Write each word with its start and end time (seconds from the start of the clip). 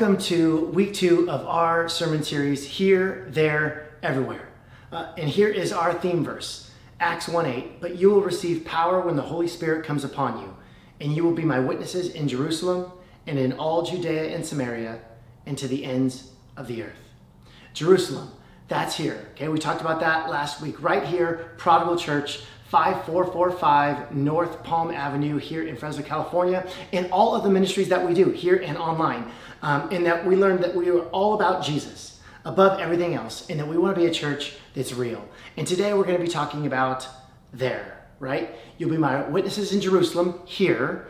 welcome 0.00 0.16
to 0.16 0.64
week 0.72 0.94
two 0.94 1.30
of 1.30 1.46
our 1.46 1.86
sermon 1.86 2.22
series, 2.22 2.64
Here, 2.66 3.26
There, 3.28 3.90
Everywhere. 4.02 4.48
Uh, 4.90 5.12
and 5.18 5.28
here 5.28 5.50
is 5.50 5.74
our 5.74 5.92
theme 5.92 6.24
verse, 6.24 6.70
Acts 7.00 7.28
1 7.28 7.44
8. 7.44 7.82
But 7.82 7.96
you 7.96 8.08
will 8.08 8.22
receive 8.22 8.64
power 8.64 9.02
when 9.02 9.14
the 9.14 9.20
Holy 9.20 9.46
Spirit 9.46 9.84
comes 9.84 10.02
upon 10.02 10.40
you, 10.40 10.56
and 11.02 11.14
you 11.14 11.22
will 11.22 11.34
be 11.34 11.44
my 11.44 11.60
witnesses 11.60 12.14
in 12.14 12.28
Jerusalem 12.28 12.90
and 13.26 13.38
in 13.38 13.52
all 13.52 13.82
Judea 13.82 14.34
and 14.34 14.46
Samaria 14.46 15.00
and 15.44 15.58
to 15.58 15.68
the 15.68 15.84
ends 15.84 16.30
of 16.56 16.66
the 16.66 16.82
earth. 16.82 17.10
Jerusalem, 17.74 18.30
that's 18.68 18.96
here. 18.96 19.28
Okay, 19.32 19.48
we 19.48 19.58
talked 19.58 19.82
about 19.82 20.00
that 20.00 20.30
last 20.30 20.62
week, 20.62 20.82
right 20.82 21.04
here, 21.04 21.52
Prodigal 21.58 21.98
Church. 21.98 22.40
5445 22.70 24.14
North 24.14 24.62
Palm 24.62 24.92
Avenue 24.92 25.38
here 25.38 25.64
in 25.64 25.76
Fresno, 25.76 26.04
California, 26.04 26.64
and 26.92 27.10
all 27.10 27.34
of 27.34 27.42
the 27.42 27.50
ministries 27.50 27.88
that 27.88 28.06
we 28.06 28.14
do 28.14 28.30
here 28.30 28.56
and 28.56 28.78
online. 28.78 29.30
Um, 29.62 29.88
and 29.90 30.06
that 30.06 30.24
we 30.24 30.36
learned 30.36 30.62
that 30.62 30.74
we 30.74 30.88
are 30.88 31.02
all 31.08 31.34
about 31.34 31.64
Jesus 31.64 32.20
above 32.44 32.80
everything 32.80 33.14
else, 33.14 33.50
and 33.50 33.60
that 33.60 33.66
we 33.66 33.76
want 33.76 33.94
to 33.94 34.00
be 34.00 34.06
a 34.06 34.10
church 34.10 34.54
that's 34.74 34.94
real. 34.94 35.28
And 35.56 35.66
today 35.66 35.92
we're 35.92 36.04
going 36.04 36.16
to 36.16 36.24
be 36.24 36.30
talking 36.30 36.66
about 36.66 37.06
there, 37.52 38.06
right? 38.18 38.54
You'll 38.78 38.90
be 38.90 38.96
my 38.96 39.28
witnesses 39.28 39.74
in 39.74 39.80
Jerusalem 39.80 40.40
here, 40.46 41.08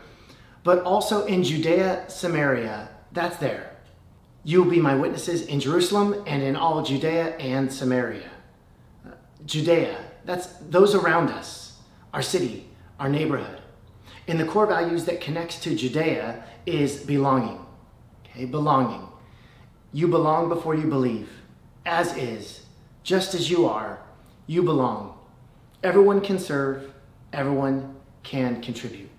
but 0.63 0.83
also 0.83 1.25
in 1.25 1.43
Judea, 1.43 2.05
Samaria. 2.09 2.89
That's 3.13 3.37
there. 3.37 3.77
You'll 4.43 4.69
be 4.69 4.79
my 4.79 4.95
witnesses 4.95 5.43
in 5.43 5.59
Jerusalem 5.59 6.23
and 6.25 6.41
in 6.41 6.55
all 6.55 6.83
Judea 6.83 7.37
and 7.37 7.71
Samaria. 7.71 8.29
Uh, 9.05 9.11
Judea, 9.45 10.10
that's 10.25 10.47
those 10.69 10.95
around 10.95 11.29
us, 11.29 11.77
our 12.13 12.21
city, 12.21 12.69
our 12.99 13.09
neighborhood. 13.09 13.61
And 14.27 14.39
the 14.39 14.45
core 14.45 14.67
values 14.67 15.05
that 15.05 15.21
connects 15.21 15.59
to 15.61 15.75
Judea 15.75 16.43
is 16.65 17.03
belonging. 17.03 17.59
Okay, 18.25 18.45
belonging. 18.45 19.07
You 19.93 20.07
belong 20.07 20.47
before 20.47 20.75
you 20.75 20.87
believe, 20.87 21.29
as 21.85 22.15
is, 22.15 22.65
just 23.03 23.33
as 23.33 23.49
you 23.49 23.65
are, 23.65 23.99
you 24.47 24.63
belong. 24.63 25.17
Everyone 25.83 26.21
can 26.21 26.37
serve, 26.39 26.93
everyone 27.33 27.95
can 28.23 28.61
contribute. 28.61 29.09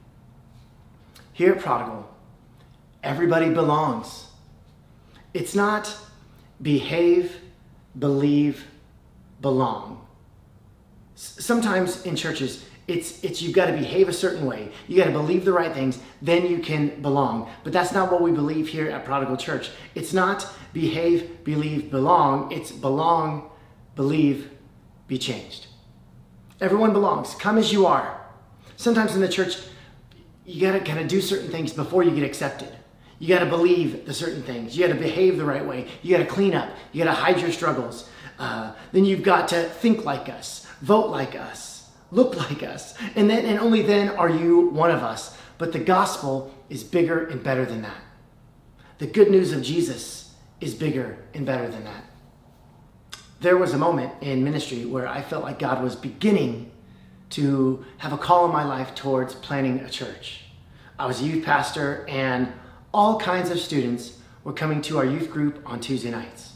Here 1.33 1.53
at 1.53 1.61
Prodigal, 1.61 2.09
everybody 3.03 3.51
belongs. 3.51 4.29
It's 5.35 5.55
not 5.55 5.95
behave, 6.61 7.37
believe, 7.99 8.67
belong 9.41 10.03
sometimes 11.15 12.05
in 12.05 12.17
churches 12.17 12.65
it's 12.89 13.23
it's 13.23 13.41
you've 13.41 13.55
got 13.55 13.67
to 13.67 13.73
behave 13.73 14.09
a 14.09 14.13
certain 14.13 14.45
way 14.45 14.71
you 14.89 14.97
got 14.97 15.05
to 15.05 15.13
believe 15.13 15.45
the 15.45 15.53
right 15.53 15.73
things 15.73 16.01
then 16.21 16.47
you 16.47 16.59
can 16.59 17.01
belong. 17.01 17.51
But 17.65 17.73
that's 17.73 17.93
not 17.93 18.11
what 18.11 18.23
we 18.23 18.33
believe 18.33 18.69
here 18.69 18.89
at 18.91 19.05
prodigal 19.05 19.37
church. 19.37 19.71
It's 19.95 20.13
not 20.13 20.47
behave 20.73 21.45
believe 21.45 21.91
belong 21.91 22.51
it's 22.51 22.73
belong 22.73 23.51
believe 23.95 24.51
be 25.07 25.19
changed. 25.19 25.67
Everyone 26.61 26.93
belongs 26.93 27.35
come 27.35 27.59
as 27.59 27.73
you 27.73 27.87
are. 27.87 28.21
Sometimes 28.77 29.15
in 29.15 29.21
the 29.21 29.29
church 29.29 29.59
you 30.45 30.61
got 30.61 30.73
to 30.73 30.81
kind 30.81 30.99
of 30.99 31.07
do 31.07 31.21
certain 31.21 31.51
things 31.51 31.73
before 31.73 32.03
you 32.03 32.11
get 32.11 32.25
accepted. 32.25 32.77
You 33.21 33.29
got 33.29 33.41
to 33.41 33.47
believe 33.47 34.07
the 34.07 34.15
certain 34.15 34.43
things 34.43 34.77
you 34.77 34.85
got 34.85 34.93
to 34.93 35.01
behave 35.01 35.39
the 35.39 35.45
right 35.45 35.65
way 35.65 35.87
you 36.03 36.17
got 36.17 36.25
to 36.25 36.29
clean 36.29 36.53
up 36.53 36.71
you 36.91 37.05
got 37.05 37.15
to 37.15 37.21
hide 37.21 37.41
your 37.41 37.53
struggles. 37.53 38.09
Uh, 38.41 38.73
then 38.91 39.05
you've 39.05 39.23
got 39.23 39.47
to 39.49 39.63
think 39.63 40.05
like 40.05 40.29
us 40.29 40.62
vote 40.83 41.09
like 41.11 41.35
us, 41.35 41.91
look 42.11 42.37
like 42.37 42.63
us. 42.63 42.95
And 43.17 43.31
then 43.31 43.47
and 43.47 43.59
only 43.59 43.83
then 43.83 44.11
are 44.11 44.29
you 44.29 44.69
one 44.69 44.91
of 44.91 45.03
us. 45.03 45.37
But 45.57 45.73
the 45.73 45.79
gospel 45.79 46.53
is 46.69 46.83
bigger 46.83 47.27
and 47.27 47.43
better 47.43 47.65
than 47.65 47.83
that. 47.83 48.01
The 48.99 49.07
good 49.07 49.31
news 49.31 49.53
of 49.53 49.63
Jesus 49.63 50.35
is 50.61 50.75
bigger 50.75 51.19
and 51.35 51.47
better 51.47 51.69
than 51.69 51.85
that. 51.85 52.05
There 53.41 53.57
was 53.57 53.73
a 53.73 53.79
moment 53.79 54.13
in 54.21 54.45
ministry 54.45 54.85
where 54.85 55.09
I 55.09 55.23
felt 55.23 55.43
like 55.43 55.59
God 55.59 55.83
was 55.83 55.97
beginning 55.97 56.71
to 57.31 57.85
have 57.99 58.13
a 58.13 58.19
call 58.19 58.45
in 58.45 58.53
my 58.53 58.65
life 58.65 58.95
towards 58.95 59.35
planning 59.35 59.81
a 59.81 59.91
church. 59.91 60.45
I 60.99 61.07
was 61.07 61.21
a 61.21 61.25
youth 61.25 61.45
pastor, 61.45 62.07
and 62.09 62.53
all 62.93 63.19
kinds 63.19 63.51
of 63.51 63.59
students 63.59 64.19
were 64.45 64.53
coming 64.53 64.83
to 64.83 64.99
our 64.99 65.05
youth 65.05 65.31
group 65.31 65.63
on 65.67 65.81
Tuesday 65.81 66.11
nights. 66.11 66.52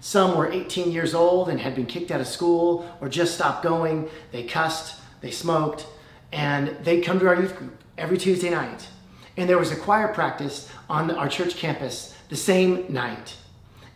Some 0.00 0.36
were 0.36 0.50
18 0.50 0.92
years 0.92 1.14
old 1.14 1.48
and 1.48 1.60
had 1.60 1.74
been 1.74 1.86
kicked 1.86 2.10
out 2.10 2.20
of 2.20 2.26
school 2.26 2.88
or 3.00 3.08
just 3.08 3.34
stopped 3.34 3.62
going. 3.62 4.08
They 4.32 4.44
cussed, 4.44 5.00
they 5.20 5.30
smoked, 5.30 5.86
and 6.32 6.76
they'd 6.84 7.02
come 7.02 7.18
to 7.18 7.28
our 7.28 7.40
youth 7.40 7.56
group 7.56 7.76
every 7.96 8.18
Tuesday 8.18 8.50
night. 8.50 8.88
And 9.36 9.48
there 9.48 9.58
was 9.58 9.72
a 9.72 9.76
choir 9.76 10.08
practice 10.08 10.70
on 10.88 11.10
our 11.10 11.28
church 11.28 11.56
campus 11.56 12.14
the 12.28 12.36
same 12.36 12.92
night. 12.92 13.36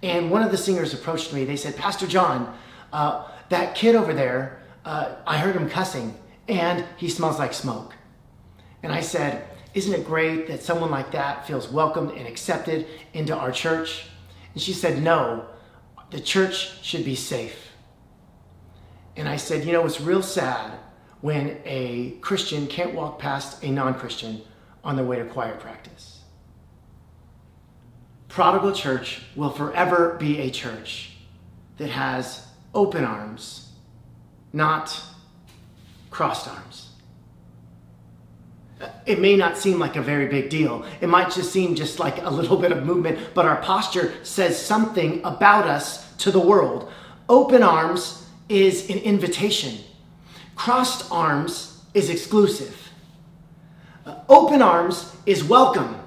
And 0.02 0.30
one 0.30 0.42
of 0.42 0.50
the 0.50 0.56
singers 0.56 0.94
approached 0.94 1.32
me. 1.32 1.44
They 1.44 1.56
said, 1.56 1.76
Pastor 1.76 2.06
John, 2.06 2.56
uh, 2.92 3.28
that 3.48 3.74
kid 3.74 3.94
over 3.94 4.12
there, 4.12 4.60
uh, 4.84 5.16
I 5.26 5.38
heard 5.38 5.54
him 5.54 5.68
cussing, 5.68 6.14
and 6.48 6.84
he 6.96 7.08
smells 7.08 7.38
like 7.38 7.52
smoke. 7.52 7.94
And 8.82 8.92
I 8.92 9.00
said, 9.00 9.46
Isn't 9.74 9.94
it 9.94 10.04
great 10.04 10.48
that 10.48 10.62
someone 10.62 10.90
like 10.90 11.12
that 11.12 11.46
feels 11.46 11.68
welcomed 11.68 12.12
and 12.12 12.26
accepted 12.26 12.86
into 13.12 13.36
our 13.36 13.52
church? 13.52 14.06
And 14.54 14.62
she 14.62 14.72
said, 14.72 15.02
No, 15.02 15.46
the 16.12 16.20
church 16.20 16.82
should 16.82 17.04
be 17.04 17.14
safe. 17.14 17.70
And 19.16 19.28
I 19.28 19.36
said, 19.36 19.64
you 19.64 19.72
know, 19.72 19.84
it's 19.84 20.00
real 20.00 20.22
sad 20.22 20.78
when 21.22 21.58
a 21.64 22.12
Christian 22.20 22.66
can't 22.66 22.94
walk 22.94 23.18
past 23.18 23.62
a 23.64 23.70
non 23.70 23.94
Christian 23.94 24.42
on 24.84 24.96
their 24.96 25.04
way 25.04 25.16
to 25.16 25.24
choir 25.24 25.56
practice. 25.56 26.20
Prodigal 28.28 28.72
Church 28.72 29.22
will 29.36 29.50
forever 29.50 30.16
be 30.18 30.38
a 30.38 30.50
church 30.50 31.12
that 31.76 31.90
has 31.90 32.46
open 32.74 33.04
arms, 33.04 33.72
not 34.52 34.98
crossed 36.10 36.48
arms. 36.48 36.90
It 39.06 39.20
may 39.20 39.36
not 39.36 39.58
seem 39.58 39.78
like 39.78 39.96
a 39.96 40.02
very 40.02 40.26
big 40.26 40.50
deal. 40.50 40.84
It 41.00 41.08
might 41.08 41.30
just 41.30 41.52
seem 41.52 41.74
just 41.74 41.98
like 41.98 42.22
a 42.22 42.30
little 42.30 42.56
bit 42.56 42.72
of 42.72 42.84
movement, 42.84 43.18
but 43.34 43.46
our 43.46 43.56
posture 43.62 44.12
says 44.24 44.60
something 44.60 45.20
about 45.24 45.66
us 45.66 46.01
to 46.18 46.30
the 46.30 46.40
world. 46.40 46.90
Open 47.28 47.62
arms 47.62 48.26
is 48.48 48.90
an 48.90 48.98
invitation, 48.98 49.78
crossed 50.54 51.10
arms 51.10 51.82
is 51.94 52.10
exclusive. 52.10 52.90
Uh, 54.04 54.16
open 54.28 54.60
arms 54.60 55.14
is 55.26 55.44
welcome, 55.44 56.00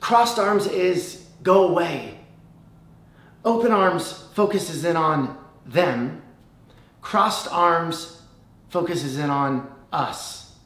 crossed 0.00 0.38
arms 0.38 0.66
is 0.66 1.26
go 1.42 1.68
away. 1.68 2.18
Open 3.44 3.72
arms 3.72 4.24
focuses 4.34 4.84
in 4.84 4.96
on 4.96 5.36
them, 5.66 6.22
crossed 7.00 7.48
arms 7.50 8.22
focuses 8.68 9.18
in 9.18 9.30
on 9.30 9.70
us. 9.92 10.56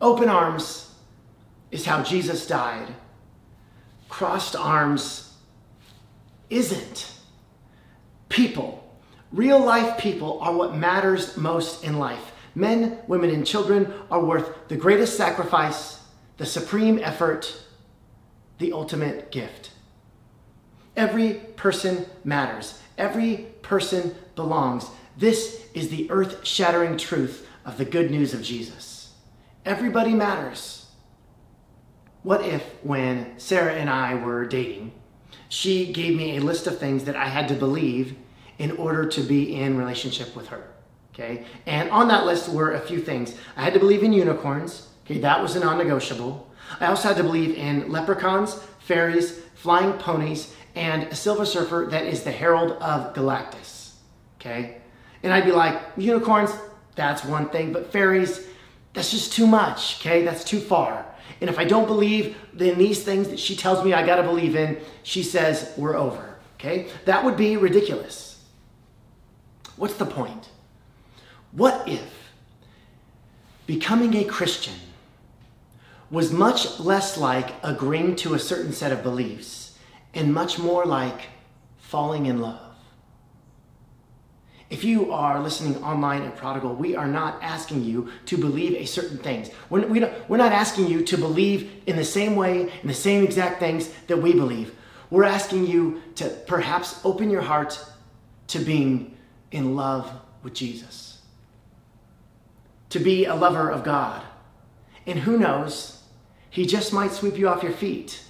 Open 0.00 0.28
arms 0.28 0.92
is 1.70 1.84
how 1.84 2.02
Jesus 2.02 2.46
died. 2.46 2.94
Crossed 4.08 4.56
arms 4.56 5.29
isn't. 6.50 7.12
People, 8.28 8.84
real 9.32 9.58
life 9.58 9.98
people, 9.98 10.40
are 10.40 10.52
what 10.52 10.76
matters 10.76 11.36
most 11.36 11.84
in 11.84 11.98
life. 11.98 12.32
Men, 12.54 12.98
women, 13.06 13.30
and 13.30 13.46
children 13.46 13.92
are 14.10 14.24
worth 14.24 14.68
the 14.68 14.76
greatest 14.76 15.16
sacrifice, 15.16 16.02
the 16.36 16.46
supreme 16.46 16.98
effort, 16.98 17.62
the 18.58 18.72
ultimate 18.72 19.30
gift. 19.30 19.70
Every 20.96 21.34
person 21.56 22.06
matters. 22.24 22.80
Every 22.98 23.46
person 23.62 24.14
belongs. 24.34 24.86
This 25.16 25.66
is 25.74 25.88
the 25.88 26.10
earth 26.10 26.46
shattering 26.46 26.96
truth 26.96 27.46
of 27.64 27.78
the 27.78 27.84
good 27.84 28.10
news 28.10 28.34
of 28.34 28.42
Jesus. 28.42 29.14
Everybody 29.64 30.12
matters. 30.12 30.86
What 32.22 32.44
if, 32.44 32.62
when 32.82 33.38
Sarah 33.38 33.72
and 33.72 33.88
I 33.88 34.14
were 34.14 34.44
dating, 34.44 34.92
she 35.50 35.92
gave 35.92 36.16
me 36.16 36.38
a 36.38 36.40
list 36.40 36.66
of 36.66 36.78
things 36.78 37.04
that 37.04 37.16
I 37.16 37.26
had 37.26 37.48
to 37.48 37.54
believe 37.54 38.16
in 38.58 38.70
order 38.72 39.04
to 39.06 39.20
be 39.20 39.56
in 39.56 39.76
relationship 39.76 40.34
with 40.34 40.48
her? 40.48 40.70
Okay, 41.12 41.44
and 41.66 41.90
on 41.90 42.08
that 42.08 42.24
list 42.24 42.48
were 42.48 42.72
a 42.72 42.80
few 42.80 43.00
things. 43.00 43.36
I 43.56 43.62
had 43.62 43.74
to 43.74 43.80
believe 43.80 44.02
in 44.02 44.14
unicorns. 44.14 44.88
Okay, 45.04 45.18
that 45.18 45.42
was 45.42 45.56
a 45.56 45.60
non-negotiable. 45.60 46.50
I 46.78 46.86
also 46.86 47.08
had 47.08 47.16
to 47.18 47.24
believe 47.24 47.56
in 47.56 47.90
leprechauns, 47.90 48.54
fairies, 48.78 49.40
flying 49.56 49.92
ponies, 49.94 50.54
and 50.76 51.02
a 51.04 51.14
silver 51.14 51.44
surfer 51.44 51.88
that 51.90 52.06
is 52.06 52.22
the 52.22 52.30
herald 52.30 52.72
of 52.80 53.12
Galactus. 53.12 53.94
Okay, 54.40 54.78
and 55.22 55.32
I'd 55.32 55.44
be 55.44 55.52
like, 55.52 55.78
unicorns, 55.96 56.52
that's 56.94 57.24
one 57.24 57.48
thing, 57.48 57.72
but 57.72 57.92
fairies, 57.92 58.46
that's 58.92 59.10
just 59.10 59.32
too 59.32 59.46
much, 59.46 60.00
okay? 60.00 60.24
That's 60.24 60.44
too 60.44 60.60
far. 60.60 61.06
And 61.40 61.48
if 61.48 61.58
I 61.58 61.64
don't 61.64 61.86
believe 61.86 62.36
in 62.58 62.78
these 62.78 63.02
things 63.02 63.28
that 63.28 63.38
she 63.38 63.56
tells 63.56 63.84
me 63.84 63.92
I 63.92 64.04
got 64.04 64.16
to 64.16 64.22
believe 64.22 64.56
in, 64.56 64.78
she 65.02 65.22
says 65.22 65.72
we're 65.76 65.96
over, 65.96 66.36
okay? 66.54 66.88
That 67.04 67.24
would 67.24 67.36
be 67.36 67.56
ridiculous. 67.56 68.42
What's 69.76 69.94
the 69.94 70.06
point? 70.06 70.48
What 71.52 71.88
if 71.88 72.12
becoming 73.66 74.14
a 74.14 74.24
Christian 74.24 74.74
was 76.10 76.32
much 76.32 76.80
less 76.80 77.16
like 77.16 77.54
agreeing 77.62 78.16
to 78.16 78.34
a 78.34 78.38
certain 78.38 78.72
set 78.72 78.90
of 78.92 79.02
beliefs 79.02 79.78
and 80.12 80.34
much 80.34 80.58
more 80.58 80.84
like 80.84 81.28
falling 81.78 82.26
in 82.26 82.40
love. 82.40 82.69
If 84.70 84.84
you 84.84 85.12
are 85.12 85.42
listening 85.42 85.82
online 85.82 86.22
at 86.22 86.36
Prodigal, 86.36 86.76
we 86.76 86.94
are 86.94 87.08
not 87.08 87.42
asking 87.42 87.82
you 87.82 88.08
to 88.26 88.38
believe 88.38 88.74
a 88.74 88.84
certain 88.84 89.18
things. 89.18 89.50
We're, 89.68 89.84
we 89.84 90.04
we're 90.28 90.36
not 90.36 90.52
asking 90.52 90.86
you 90.86 91.04
to 91.06 91.18
believe 91.18 91.82
in 91.86 91.96
the 91.96 92.04
same 92.04 92.36
way, 92.36 92.72
in 92.80 92.88
the 92.88 92.94
same 92.94 93.24
exact 93.24 93.58
things 93.58 93.90
that 94.06 94.18
we 94.18 94.32
believe. 94.32 94.72
We're 95.10 95.24
asking 95.24 95.66
you 95.66 96.00
to 96.14 96.28
perhaps 96.46 97.00
open 97.04 97.30
your 97.30 97.42
heart 97.42 97.84
to 98.46 98.60
being 98.60 99.16
in 99.50 99.74
love 99.74 100.08
with 100.44 100.54
Jesus, 100.54 101.20
to 102.90 103.00
be 103.00 103.24
a 103.24 103.34
lover 103.34 103.68
of 103.68 103.82
God. 103.82 104.22
And 105.04 105.18
who 105.18 105.36
knows, 105.36 106.04
He 106.48 106.64
just 106.64 106.92
might 106.92 107.10
sweep 107.10 107.36
you 107.36 107.48
off 107.48 107.64
your 107.64 107.72
feet. 107.72 108.22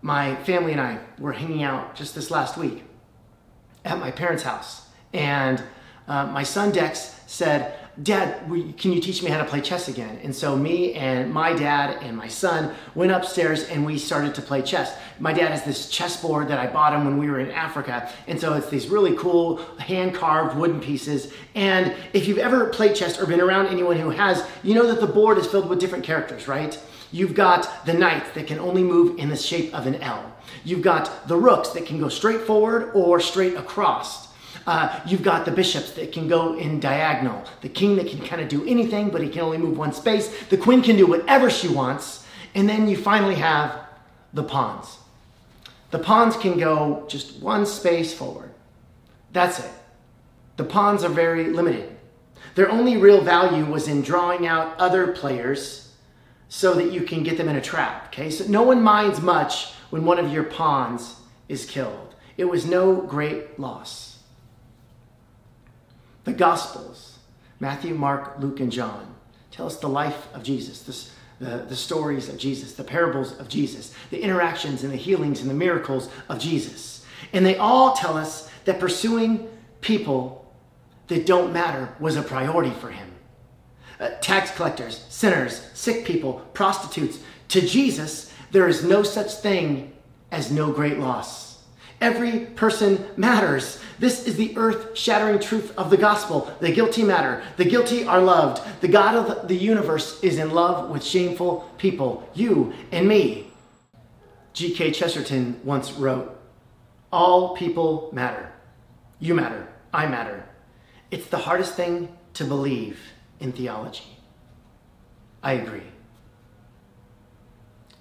My 0.00 0.36
family 0.44 0.70
and 0.70 0.80
I 0.80 1.00
were 1.18 1.32
hanging 1.32 1.64
out 1.64 1.96
just 1.96 2.14
this 2.14 2.30
last 2.30 2.56
week 2.56 2.84
at 3.88 3.98
my 3.98 4.10
parents' 4.10 4.42
house. 4.42 4.88
And 5.12 5.62
uh, 6.06 6.26
my 6.26 6.42
son 6.42 6.72
Dex 6.72 7.20
said, 7.26 7.74
Dad, 8.00 8.48
can 8.78 8.92
you 8.92 9.00
teach 9.00 9.24
me 9.24 9.30
how 9.30 9.38
to 9.38 9.44
play 9.44 9.60
chess 9.60 9.88
again? 9.88 10.20
And 10.22 10.34
so 10.34 10.54
me 10.54 10.94
and 10.94 11.32
my 11.32 11.52
dad 11.52 12.00
and 12.00 12.16
my 12.16 12.28
son 12.28 12.72
went 12.94 13.10
upstairs 13.10 13.68
and 13.68 13.84
we 13.84 13.98
started 13.98 14.36
to 14.36 14.42
play 14.42 14.62
chess. 14.62 14.96
My 15.18 15.32
dad 15.32 15.50
has 15.50 15.64
this 15.64 15.90
chessboard 15.90 16.46
that 16.48 16.60
I 16.60 16.68
bought 16.68 16.92
him 16.92 17.04
when 17.04 17.18
we 17.18 17.28
were 17.28 17.40
in 17.40 17.50
Africa. 17.50 18.08
And 18.28 18.40
so 18.40 18.54
it's 18.54 18.70
these 18.70 18.86
really 18.86 19.16
cool 19.16 19.56
hand 19.78 20.14
carved 20.14 20.56
wooden 20.56 20.80
pieces. 20.80 21.32
And 21.56 21.92
if 22.12 22.28
you've 22.28 22.38
ever 22.38 22.66
played 22.66 22.94
chess 22.94 23.18
or 23.18 23.26
been 23.26 23.40
around 23.40 23.66
anyone 23.66 23.96
who 23.96 24.10
has, 24.10 24.46
you 24.62 24.74
know 24.74 24.86
that 24.86 25.00
the 25.00 25.12
board 25.12 25.36
is 25.36 25.48
filled 25.48 25.68
with 25.68 25.80
different 25.80 26.04
characters, 26.04 26.46
right? 26.46 26.80
You've 27.10 27.34
got 27.34 27.86
the 27.86 27.94
knight 27.94 28.34
that 28.34 28.46
can 28.46 28.58
only 28.58 28.82
move 28.82 29.18
in 29.18 29.28
the 29.30 29.36
shape 29.36 29.74
of 29.74 29.86
an 29.86 29.96
L. 29.96 30.34
You've 30.64 30.82
got 30.82 31.26
the 31.26 31.36
rooks 31.36 31.70
that 31.70 31.86
can 31.86 31.98
go 31.98 32.08
straight 32.08 32.42
forward 32.42 32.90
or 32.94 33.18
straight 33.20 33.54
across. 33.54 34.28
Uh, 34.66 35.00
you've 35.06 35.22
got 35.22 35.46
the 35.46 35.50
bishops 35.50 35.92
that 35.92 36.12
can 36.12 36.28
go 36.28 36.58
in 36.58 36.78
diagonal. 36.80 37.42
The 37.62 37.70
king 37.70 37.96
that 37.96 38.08
can 38.08 38.20
kind 38.20 38.42
of 38.42 38.48
do 38.48 38.66
anything, 38.66 39.08
but 39.08 39.22
he 39.22 39.28
can 39.28 39.40
only 39.40 39.56
move 39.56 39.78
one 39.78 39.94
space. 39.94 40.28
The 40.50 40.58
queen 40.58 40.82
can 40.82 40.96
do 40.96 41.06
whatever 41.06 41.48
she 41.48 41.68
wants. 41.68 42.26
And 42.54 42.68
then 42.68 42.88
you 42.88 42.96
finally 42.96 43.36
have 43.36 43.74
the 44.34 44.42
pawns. 44.42 44.98
The 45.90 45.98
pawns 45.98 46.36
can 46.36 46.58
go 46.58 47.06
just 47.08 47.40
one 47.40 47.64
space 47.64 48.12
forward. 48.12 48.50
That's 49.32 49.60
it. 49.60 49.70
The 50.58 50.64
pawns 50.64 51.02
are 51.04 51.08
very 51.08 51.44
limited. 51.44 51.96
Their 52.54 52.70
only 52.70 52.96
real 52.96 53.22
value 53.22 53.64
was 53.64 53.88
in 53.88 54.02
drawing 54.02 54.46
out 54.46 54.76
other 54.78 55.12
players 55.12 55.87
so 56.48 56.74
that 56.74 56.92
you 56.92 57.02
can 57.02 57.22
get 57.22 57.36
them 57.36 57.48
in 57.48 57.56
a 57.56 57.60
trap. 57.60 58.06
Okay, 58.06 58.30
so 58.30 58.44
no 58.46 58.62
one 58.62 58.82
minds 58.82 59.20
much 59.20 59.72
when 59.90 60.04
one 60.04 60.18
of 60.18 60.32
your 60.32 60.44
pawns 60.44 61.16
is 61.48 61.64
killed. 61.64 62.14
It 62.36 62.46
was 62.46 62.66
no 62.66 62.96
great 62.96 63.58
loss. 63.58 64.18
The 66.24 66.32
Gospels, 66.32 67.18
Matthew, 67.60 67.94
Mark, 67.94 68.36
Luke, 68.38 68.60
and 68.60 68.72
John, 68.72 69.14
tell 69.50 69.66
us 69.66 69.76
the 69.76 69.88
life 69.88 70.28
of 70.34 70.42
Jesus, 70.42 71.10
the, 71.38 71.64
the 71.68 71.76
stories 71.76 72.28
of 72.28 72.38
Jesus, 72.38 72.74
the 72.74 72.84
parables 72.84 73.38
of 73.38 73.48
Jesus, 73.48 73.94
the 74.10 74.20
interactions 74.20 74.82
and 74.84 74.92
the 74.92 74.96
healings 74.96 75.40
and 75.40 75.50
the 75.50 75.54
miracles 75.54 76.10
of 76.28 76.38
Jesus. 76.38 77.04
And 77.32 77.44
they 77.44 77.56
all 77.56 77.94
tell 77.94 78.16
us 78.16 78.50
that 78.64 78.80
pursuing 78.80 79.48
people 79.80 80.52
that 81.08 81.26
don't 81.26 81.52
matter 81.52 81.94
was 81.98 82.16
a 82.16 82.22
priority 82.22 82.70
for 82.70 82.90
him 82.90 83.08
uh, 84.00 84.10
tax 84.20 84.50
collectors, 84.52 85.04
sinners, 85.08 85.66
sick 85.74 86.04
people, 86.04 86.34
prostitutes. 86.54 87.18
To 87.48 87.60
Jesus, 87.60 88.32
there 88.50 88.68
is 88.68 88.84
no 88.84 89.02
such 89.02 89.32
thing 89.34 89.92
as 90.30 90.50
no 90.50 90.72
great 90.72 90.98
loss. 90.98 91.48
Every 92.00 92.46
person 92.46 93.04
matters. 93.16 93.80
This 93.98 94.26
is 94.26 94.36
the 94.36 94.56
earth 94.56 94.96
shattering 94.96 95.40
truth 95.40 95.76
of 95.76 95.90
the 95.90 95.96
gospel. 95.96 96.52
The 96.60 96.72
guilty 96.72 97.02
matter. 97.02 97.42
The 97.56 97.64
guilty 97.64 98.04
are 98.04 98.20
loved. 98.20 98.62
The 98.80 98.88
God 98.88 99.16
of 99.16 99.48
the 99.48 99.56
universe 99.56 100.22
is 100.22 100.38
in 100.38 100.50
love 100.50 100.90
with 100.90 101.02
shameful 101.02 101.68
people, 101.76 102.28
you 102.34 102.72
and 102.92 103.08
me. 103.08 103.50
G.K. 104.52 104.92
Chesterton 104.92 105.60
once 105.64 105.92
wrote 105.92 106.38
All 107.12 107.56
people 107.56 108.10
matter. 108.12 108.52
You 109.18 109.34
matter. 109.34 109.66
I 109.92 110.06
matter. 110.06 110.48
It's 111.10 111.26
the 111.26 111.38
hardest 111.38 111.74
thing 111.74 112.16
to 112.34 112.44
believe 112.44 113.00
in 113.40 113.52
theology. 113.52 114.18
I 115.42 115.52
agree. 115.54 115.82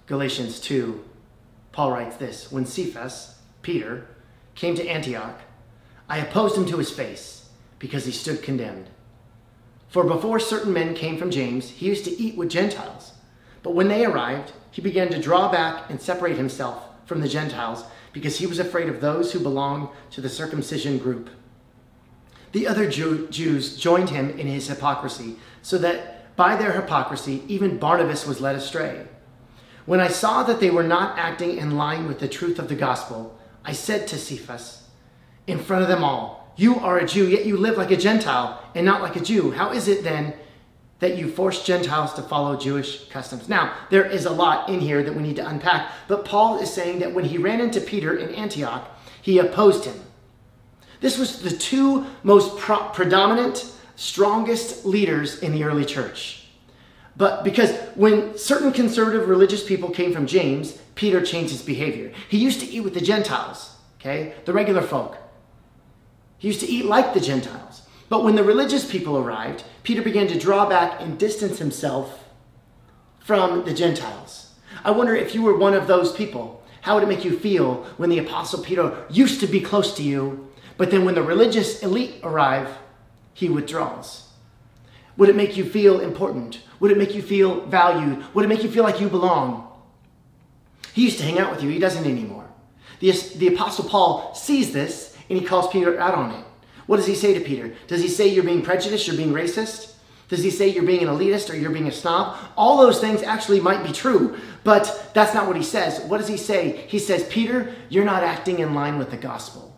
Galatians 0.07 0.59
2, 0.59 1.03
Paul 1.71 1.91
writes 1.91 2.17
this 2.17 2.51
When 2.51 2.65
Cephas, 2.65 3.39
Peter, 3.61 4.07
came 4.55 4.75
to 4.75 4.87
Antioch, 4.87 5.41
I 6.09 6.19
opposed 6.19 6.57
him 6.57 6.65
to 6.67 6.77
his 6.77 6.89
face 6.89 7.49
because 7.79 8.05
he 8.05 8.11
stood 8.11 8.41
condemned. 8.41 8.89
For 9.89 10.03
before 10.03 10.39
certain 10.39 10.73
men 10.73 10.95
came 10.95 11.17
from 11.17 11.31
James, 11.31 11.69
he 11.69 11.87
used 11.87 12.05
to 12.05 12.21
eat 12.21 12.37
with 12.37 12.49
Gentiles. 12.49 13.13
But 13.63 13.75
when 13.75 13.87
they 13.87 14.05
arrived, 14.05 14.51
he 14.71 14.81
began 14.81 15.09
to 15.09 15.21
draw 15.21 15.51
back 15.51 15.89
and 15.89 16.01
separate 16.01 16.37
himself 16.37 16.83
from 17.05 17.21
the 17.21 17.27
Gentiles 17.27 17.83
because 18.13 18.37
he 18.37 18.47
was 18.47 18.59
afraid 18.59 18.89
of 18.89 19.01
those 19.01 19.31
who 19.31 19.39
belonged 19.39 19.89
to 20.11 20.21
the 20.21 20.29
circumcision 20.29 20.97
group. 20.97 21.29
The 22.51 22.67
other 22.67 22.89
Jew, 22.89 23.27
Jews 23.29 23.77
joined 23.77 24.09
him 24.09 24.29
in 24.31 24.47
his 24.47 24.67
hypocrisy, 24.67 25.35
so 25.61 25.77
that 25.79 26.35
by 26.35 26.55
their 26.55 26.71
hypocrisy, 26.71 27.43
even 27.47 27.77
Barnabas 27.77 28.25
was 28.25 28.39
led 28.39 28.55
astray. 28.55 29.05
When 29.85 29.99
I 29.99 30.09
saw 30.09 30.43
that 30.43 30.59
they 30.59 30.69
were 30.69 30.83
not 30.83 31.17
acting 31.17 31.57
in 31.57 31.77
line 31.77 32.07
with 32.07 32.19
the 32.19 32.27
truth 32.27 32.59
of 32.59 32.67
the 32.67 32.75
gospel, 32.75 33.37
I 33.63 33.73
said 33.73 34.07
to 34.07 34.17
Cephas, 34.17 34.83
in 35.47 35.59
front 35.59 35.81
of 35.81 35.87
them 35.87 36.03
all, 36.03 36.53
You 36.57 36.77
are 36.79 36.97
a 36.97 37.07
Jew, 37.07 37.27
yet 37.27 37.45
you 37.45 37.57
live 37.57 37.77
like 37.77 37.91
a 37.91 37.97
Gentile 37.97 38.61
and 38.75 38.85
not 38.85 39.01
like 39.01 39.15
a 39.15 39.21
Jew. 39.21 39.51
How 39.51 39.71
is 39.71 39.87
it 39.87 40.03
then 40.03 40.33
that 40.99 41.17
you 41.17 41.29
force 41.29 41.63
Gentiles 41.63 42.13
to 42.13 42.21
follow 42.21 42.57
Jewish 42.57 43.07
customs? 43.09 43.47
Now, 43.47 43.73
there 43.89 44.05
is 44.05 44.25
a 44.25 44.31
lot 44.31 44.69
in 44.69 44.79
here 44.79 45.03
that 45.03 45.15
we 45.15 45.23
need 45.23 45.37
to 45.37 45.47
unpack, 45.47 45.91
but 46.07 46.25
Paul 46.25 46.59
is 46.59 46.73
saying 46.73 46.99
that 46.99 47.13
when 47.13 47.25
he 47.25 47.37
ran 47.37 47.61
into 47.61 47.79
Peter 47.79 48.15
in 48.15 48.35
Antioch, 48.35 48.89
he 49.21 49.39
opposed 49.39 49.85
him. 49.85 49.99
This 50.99 51.17
was 51.17 51.41
the 51.41 51.55
two 51.55 52.05
most 52.23 52.57
pro- 52.57 52.89
predominant, 52.89 53.71
strongest 53.95 54.85
leaders 54.85 55.39
in 55.39 55.51
the 55.51 55.63
early 55.63 55.85
church. 55.85 56.47
But 57.15 57.43
because 57.43 57.71
when 57.95 58.37
certain 58.37 58.71
conservative 58.71 59.27
religious 59.27 59.63
people 59.63 59.89
came 59.89 60.13
from 60.13 60.27
James, 60.27 60.77
Peter 60.95 61.21
changed 61.21 61.51
his 61.51 61.63
behavior. 61.63 62.11
He 62.29 62.37
used 62.37 62.59
to 62.59 62.67
eat 62.67 62.81
with 62.81 62.93
the 62.93 63.01
Gentiles, 63.01 63.75
okay, 63.99 64.35
the 64.45 64.53
regular 64.53 64.81
folk. 64.81 65.17
He 66.37 66.47
used 66.47 66.59
to 66.59 66.67
eat 66.67 66.85
like 66.85 67.13
the 67.13 67.19
Gentiles. 67.19 67.81
But 68.09 68.23
when 68.23 68.35
the 68.35 68.43
religious 68.43 68.89
people 68.89 69.17
arrived, 69.17 69.63
Peter 69.83 70.01
began 70.01 70.27
to 70.27 70.39
draw 70.39 70.69
back 70.69 71.01
and 71.01 71.17
distance 71.17 71.57
himself 71.57 72.23
from 73.19 73.65
the 73.65 73.73
Gentiles. 73.73 74.53
I 74.83 74.91
wonder 74.91 75.15
if 75.15 75.33
you 75.33 75.41
were 75.41 75.57
one 75.57 75.73
of 75.73 75.87
those 75.87 76.13
people, 76.13 76.63
how 76.81 76.93
would 76.93 77.03
it 77.03 77.09
make 77.09 77.25
you 77.25 77.37
feel 77.37 77.83
when 77.97 78.09
the 78.09 78.19
Apostle 78.19 78.63
Peter 78.63 79.05
used 79.09 79.39
to 79.41 79.47
be 79.47 79.59
close 79.59 79.93
to 79.95 80.03
you 80.03 80.46
but 80.77 80.91
then 80.91 81.03
when 81.03 81.15
the 81.15 81.23
religious 81.23 81.81
elite 81.81 82.15
arrive, 82.23 82.69
he 83.33 83.49
withdraws. 83.49 84.27
Would 85.17 85.29
it 85.29 85.35
make 85.35 85.57
you 85.57 85.65
feel 85.65 85.99
important? 85.99 86.61
Would 86.79 86.91
it 86.91 86.97
make 86.97 87.15
you 87.15 87.23
feel 87.23 87.65
valued? 87.65 88.23
Would 88.33 88.45
it 88.45 88.47
make 88.47 88.63
you 88.63 88.69
feel 88.69 88.83
like 88.83 89.01
you 89.01 89.09
belong? 89.09 89.67
He 90.93 91.03
used 91.03 91.17
to 91.17 91.23
hang 91.23 91.39
out 91.39 91.51
with 91.51 91.63
you, 91.63 91.69
he 91.69 91.79
doesn't 91.79 92.05
anymore. 92.05 92.47
The, 92.99 93.11
the 93.35 93.47
Apostle 93.47 93.85
Paul 93.85 94.33
sees 94.35 94.73
this 94.73 95.15
and 95.29 95.39
he 95.39 95.45
calls 95.45 95.67
Peter 95.67 95.99
out 95.99 96.15
on 96.15 96.31
it. 96.31 96.45
What 96.85 96.97
does 96.97 97.07
he 97.07 97.15
say 97.15 97.33
to 97.33 97.39
Peter? 97.39 97.75
Does 97.87 98.01
he 98.01 98.07
say 98.07 98.27
you're 98.27 98.43
being 98.43 98.61
prejudiced, 98.61 99.07
you're 99.07 99.17
being 99.17 99.33
racist? 99.33 99.93
Does 100.29 100.43
he 100.43 100.49
say 100.49 100.69
you're 100.69 100.83
being 100.83 101.03
an 101.03 101.09
elitist 101.09 101.49
or 101.49 101.55
you're 101.55 101.71
being 101.71 101.87
a 101.87 101.91
snob? 101.91 102.37
All 102.55 102.77
those 102.77 102.99
things 102.99 103.23
actually 103.23 103.59
might 103.59 103.83
be 103.83 103.91
true, 103.91 104.37
but 104.63 105.11
that's 105.13 105.33
not 105.33 105.47
what 105.47 105.55
he 105.55 105.63
says. 105.63 105.99
What 106.01 106.17
does 106.17 106.27
he 106.27 106.37
say? 106.37 106.85
He 106.87 106.99
says, 106.99 107.27
Peter, 107.29 107.73
you're 107.89 108.05
not 108.05 108.23
acting 108.23 108.59
in 108.59 108.73
line 108.73 108.97
with 108.97 109.11
the 109.11 109.17
gospel 109.17 109.76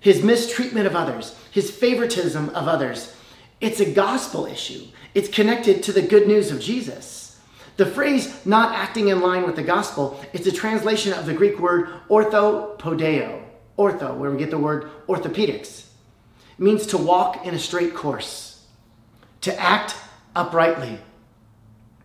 his 0.00 0.22
mistreatment 0.22 0.86
of 0.86 0.96
others, 0.96 1.36
his 1.50 1.70
favoritism 1.70 2.48
of 2.50 2.66
others. 2.66 3.14
It's 3.60 3.80
a 3.80 3.92
gospel 3.92 4.46
issue. 4.46 4.86
It's 5.14 5.28
connected 5.28 5.82
to 5.84 5.92
the 5.92 6.02
good 6.02 6.26
news 6.26 6.50
of 6.50 6.60
Jesus. 6.60 7.38
The 7.76 7.86
phrase 7.86 8.44
not 8.44 8.74
acting 8.74 9.08
in 9.08 9.20
line 9.20 9.44
with 9.44 9.56
the 9.56 9.62
gospel 9.62 10.20
is 10.32 10.46
a 10.46 10.52
translation 10.52 11.12
of 11.12 11.26
the 11.26 11.34
Greek 11.34 11.58
word 11.58 11.88
orthopodeo, 12.08 13.42
ortho, 13.78 14.16
where 14.16 14.30
we 14.30 14.38
get 14.38 14.50
the 14.50 14.58
word 14.58 14.90
orthopedics. 15.06 15.86
It 16.58 16.62
means 16.62 16.86
to 16.88 16.98
walk 16.98 17.46
in 17.46 17.54
a 17.54 17.58
straight 17.58 17.94
course, 17.94 18.66
to 19.42 19.58
act 19.58 19.96
uprightly. 20.36 20.98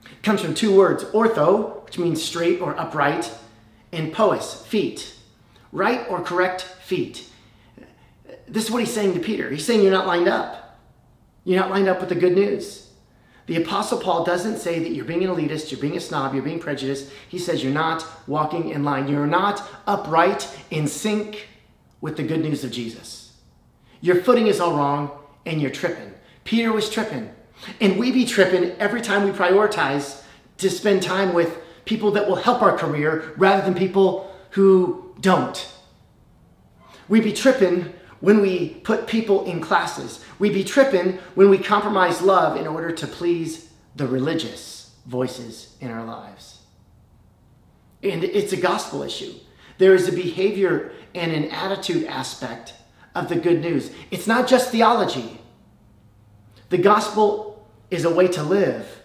It 0.06 0.24
comes 0.24 0.42
from 0.42 0.54
two 0.54 0.75
words, 0.75 1.04
ortho, 1.06 1.84
which 1.86 2.00
means 2.00 2.24
straight 2.24 2.62
or 2.62 2.80
upright, 2.80 3.32
and 3.92 4.14
pois, 4.14 4.66
feet, 4.66 5.14
right 5.72 6.06
or 6.10 6.22
correct 6.22 6.62
feet. 6.62 7.30
This 8.48 8.66
is 8.66 8.72
what 8.72 8.80
he's 8.80 8.94
saying 8.94 9.14
to 9.14 9.20
Peter. 9.20 9.50
He's 9.50 9.66
saying 9.66 9.82
you're 9.82 9.92
not 9.92 10.08
lined 10.08 10.28
up. 10.28 10.80
You're 11.44 11.60
not 11.60 11.70
lined 11.70 11.88
up 11.88 12.00
with 12.00 12.10
the 12.10 12.16
good 12.16 12.34
news. 12.34 12.90
The 13.48 13.62
Apostle 13.62 14.00
Paul 14.00 14.24
doesn't 14.24 14.58
say 14.58 14.80
that 14.80 14.92
you're 14.92 15.06
being 15.06 15.24
an 15.24 15.30
elitist, 15.30 15.70
you're 15.70 15.80
being 15.80 15.98
a 15.98 16.00
snob, 16.00 16.34
you're 16.34 16.44
being 16.44 16.60
prejudiced. 16.60 17.12
He 17.30 17.38
says 17.38 17.64
you're 17.64 17.74
not 17.74 18.06
walking 18.28 18.70
in 18.70 18.84
line. 18.84 19.08
You're 19.08 19.28
not 19.28 19.64
upright 19.86 20.50
in 20.72 20.88
sync 20.88 21.48
with 22.02 22.18
the 22.18 22.24
good 22.24 22.42
news 22.42 22.64
of 22.64 22.72
Jesus. 22.72 23.34
Your 24.02 24.22
footing 24.22 24.48
is 24.48 24.60
all 24.60 24.75
wrong 24.75 25.12
and 25.46 25.62
you're 25.62 25.72
tripping. 25.72 26.14
Peter 26.44 26.72
was 26.72 26.90
tripping. 26.90 27.30
And 27.80 27.98
we 27.98 28.12
be 28.12 28.25
tripping 28.25 28.72
every 28.80 29.02
time 29.02 29.24
we 29.24 29.32
prioritize 29.32 30.24
to 30.58 30.70
spend 30.70 31.04
time 31.04 31.34
with 31.34 31.58
people 31.86 32.12
that 32.12 32.28
will 32.28 32.36
help 32.36 32.62
our 32.62 32.78
career 32.78 33.34
rather 33.38 33.64
than 33.64 33.75
people 33.75 34.36
who 34.52 35.16
don't. 35.20 35.72
We 37.08 37.22
be 37.22 37.34
tripping 37.34 37.94
when 38.20 38.42
we 38.42 38.70
put 38.84 39.08
people 39.08 39.46
in 39.46 39.62
classes. 39.62 40.24
We 40.40 40.50
be 40.50 40.64
tripping 40.64 41.20
when 41.36 41.50
we 41.50 41.58
compromise 41.58 42.22
love 42.22 42.58
in 42.58 42.68
order 42.68 42.92
to 42.92 43.08
please 43.08 43.70
the 43.96 44.08
religious 44.08 44.96
voices 45.06 45.76
in 45.80 45.92
our 45.92 46.04
lives. 46.04 46.60
And 48.04 48.24
it's 48.24 48.54
a 48.54 48.58
gospel 48.58 49.04
issue. 49.04 49.34
There 49.78 49.96
is 49.96 50.08
a 50.08 50.14
behavior 50.14 50.92
and 51.14 51.32
an 51.32 51.46
attitude 51.46 52.06
aspect 52.06 52.74
of 53.14 53.30
the 53.30 53.36
good 53.36 53.62
news. 53.62 53.92
It's 54.12 54.28
not 54.28 54.48
just 54.48 54.70
theology. 54.70 55.40
The 56.70 56.78
gospel 56.78 57.68
is 57.90 58.06
a 58.06 58.14
way 58.14 58.28
to 58.30 58.44
live, 58.44 59.02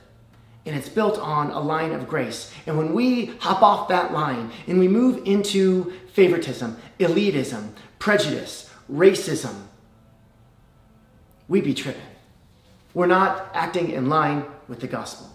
and 0.66 0.74
it's 0.74 0.88
built 0.88 1.18
on 1.18 1.50
a 1.50 1.60
line 1.60 1.92
of 1.92 2.08
grace. 2.08 2.52
And 2.66 2.76
when 2.76 2.92
we 2.94 3.26
hop 3.38 3.62
off 3.62 3.88
that 3.88 4.12
line 4.12 4.50
and 4.66 4.78
we 4.78 4.88
move 4.88 5.22
into 5.26 5.92
favoritism, 6.12 6.76
elitism, 6.98 7.70
prejudice, 7.98 8.69
racism, 8.90 9.54
we 11.48 11.60
be 11.60 11.74
tripping. 11.74 12.02
We're 12.94 13.06
not 13.06 13.50
acting 13.54 13.90
in 13.90 14.08
line 14.08 14.44
with 14.68 14.80
the 14.80 14.86
gospel. 14.86 15.28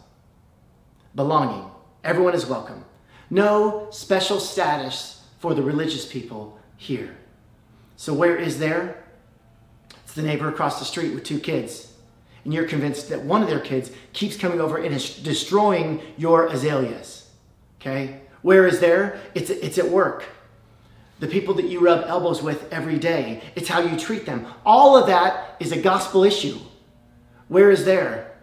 Belonging. 1.16 1.70
Everyone 2.04 2.34
is 2.34 2.46
welcome. 2.46 2.84
No 3.30 3.88
special 3.92 4.40
status 4.40 5.24
for 5.40 5.54
the 5.54 5.64
religious 5.64 6.06
people 6.06 6.60
here. 6.78 7.16
So, 7.96 8.14
where 8.14 8.36
is 8.36 8.60
there? 8.60 9.04
It's 10.04 10.14
the 10.14 10.22
neighbor 10.22 10.50
across 10.50 10.80
the 10.80 10.86
street 10.86 11.14
with 11.14 11.24
two 11.24 11.40
kids. 11.40 11.94
And 12.44 12.54
you're 12.54 12.68
convinced 12.68 13.10
that 13.10 13.24
one 13.24 13.42
of 13.42 13.50
their 13.50 13.60
kids 13.60 13.92
keeps 14.14 14.38
coming 14.38 14.62
over 14.62 14.78
and 14.78 14.94
is 14.94 15.18
destroying 15.18 16.02
your 16.18 16.48
azaleas. 16.48 17.32
Okay? 17.82 18.22
Where 18.42 18.68
is 18.68 18.80
there? 18.80 19.20
It's, 19.34 19.50
it's 19.50 19.78
at 19.78 19.90
work 19.90 20.26
the 21.20 21.28
people 21.28 21.54
that 21.56 21.66
you 21.66 21.80
rub 21.80 22.06
elbows 22.08 22.42
with 22.42 22.72
every 22.72 23.00
day. 23.00 23.42
It's 23.56 23.70
how 23.70 23.80
you 23.80 23.98
treat 23.98 24.26
them. 24.26 24.46
All 24.66 24.98
of 24.98 25.08
that 25.08 25.56
is 25.60 25.72
a 25.72 25.82
gospel 25.82 26.24
issue. 26.24 26.58
Where 27.48 27.72
is 27.72 27.86
there? 27.86 28.36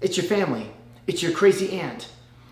It's 0.00 0.16
your 0.16 0.26
family. 0.26 0.70
It's 1.06 1.22
your 1.22 1.32
crazy 1.32 1.78
aunt. 1.78 2.08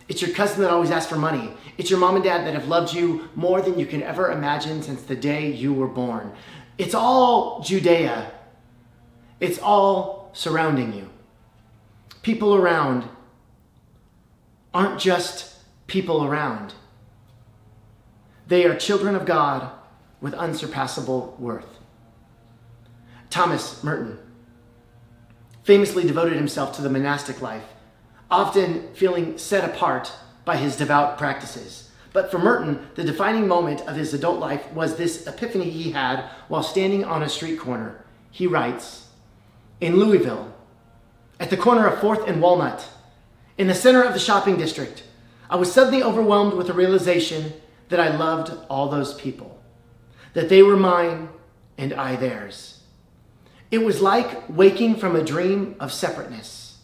It's 0.08 0.22
your 0.22 0.32
cousin 0.32 0.60
that 0.60 0.70
always 0.70 0.90
asks 0.90 1.10
for 1.10 1.16
money. 1.16 1.50
It's 1.78 1.90
your 1.90 1.98
mom 1.98 2.14
and 2.14 2.24
dad 2.24 2.46
that 2.46 2.54
have 2.54 2.68
loved 2.68 2.94
you 2.94 3.28
more 3.34 3.60
than 3.60 3.78
you 3.78 3.86
can 3.86 4.02
ever 4.02 4.30
imagine 4.30 4.82
since 4.82 5.02
the 5.02 5.16
day 5.16 5.50
you 5.50 5.72
were 5.72 5.88
born. 5.88 6.32
It's 6.78 6.94
all 6.94 7.60
Judea. 7.60 8.30
It's 9.40 9.58
all 9.58 10.30
surrounding 10.32 10.92
you. 10.92 11.10
People 12.22 12.54
around 12.54 13.08
aren't 14.72 15.00
just 15.00 15.54
people 15.86 16.24
around. 16.24 16.74
They 18.54 18.66
are 18.66 18.76
children 18.76 19.16
of 19.16 19.26
God 19.26 19.68
with 20.20 20.32
unsurpassable 20.32 21.34
worth. 21.40 21.80
Thomas 23.28 23.82
Merton 23.82 24.16
famously 25.64 26.06
devoted 26.06 26.36
himself 26.36 26.76
to 26.76 26.82
the 26.82 26.88
monastic 26.88 27.42
life, 27.42 27.64
often 28.30 28.94
feeling 28.94 29.38
set 29.38 29.68
apart 29.68 30.12
by 30.44 30.56
his 30.56 30.76
devout 30.76 31.18
practices. 31.18 31.90
But 32.12 32.30
for 32.30 32.38
Merton, 32.38 32.86
the 32.94 33.02
defining 33.02 33.48
moment 33.48 33.80
of 33.88 33.96
his 33.96 34.14
adult 34.14 34.38
life 34.38 34.70
was 34.72 34.94
this 34.94 35.26
epiphany 35.26 35.68
he 35.68 35.90
had 35.90 36.22
while 36.46 36.62
standing 36.62 37.04
on 37.04 37.24
a 37.24 37.28
street 37.28 37.58
corner. 37.58 38.04
He 38.30 38.46
writes, 38.46 39.08
In 39.80 39.98
Louisville, 39.98 40.54
at 41.40 41.50
the 41.50 41.56
corner 41.56 41.88
of 41.88 41.98
4th 41.98 42.28
and 42.28 42.40
Walnut, 42.40 42.88
in 43.58 43.66
the 43.66 43.74
center 43.74 44.04
of 44.04 44.12
the 44.12 44.20
shopping 44.20 44.56
district, 44.56 45.02
I 45.50 45.56
was 45.56 45.72
suddenly 45.72 46.04
overwhelmed 46.04 46.54
with 46.54 46.68
the 46.68 46.72
realization 46.72 47.52
that 47.94 48.12
I 48.12 48.16
loved 48.16 48.52
all 48.68 48.88
those 48.88 49.14
people, 49.14 49.62
that 50.32 50.48
they 50.48 50.64
were 50.64 50.76
mine 50.76 51.28
and 51.78 51.92
I 51.92 52.16
theirs. 52.16 52.80
It 53.70 53.84
was 53.84 54.02
like 54.02 54.48
waking 54.48 54.96
from 54.96 55.14
a 55.14 55.22
dream 55.22 55.76
of 55.78 55.92
separateness. 55.92 56.78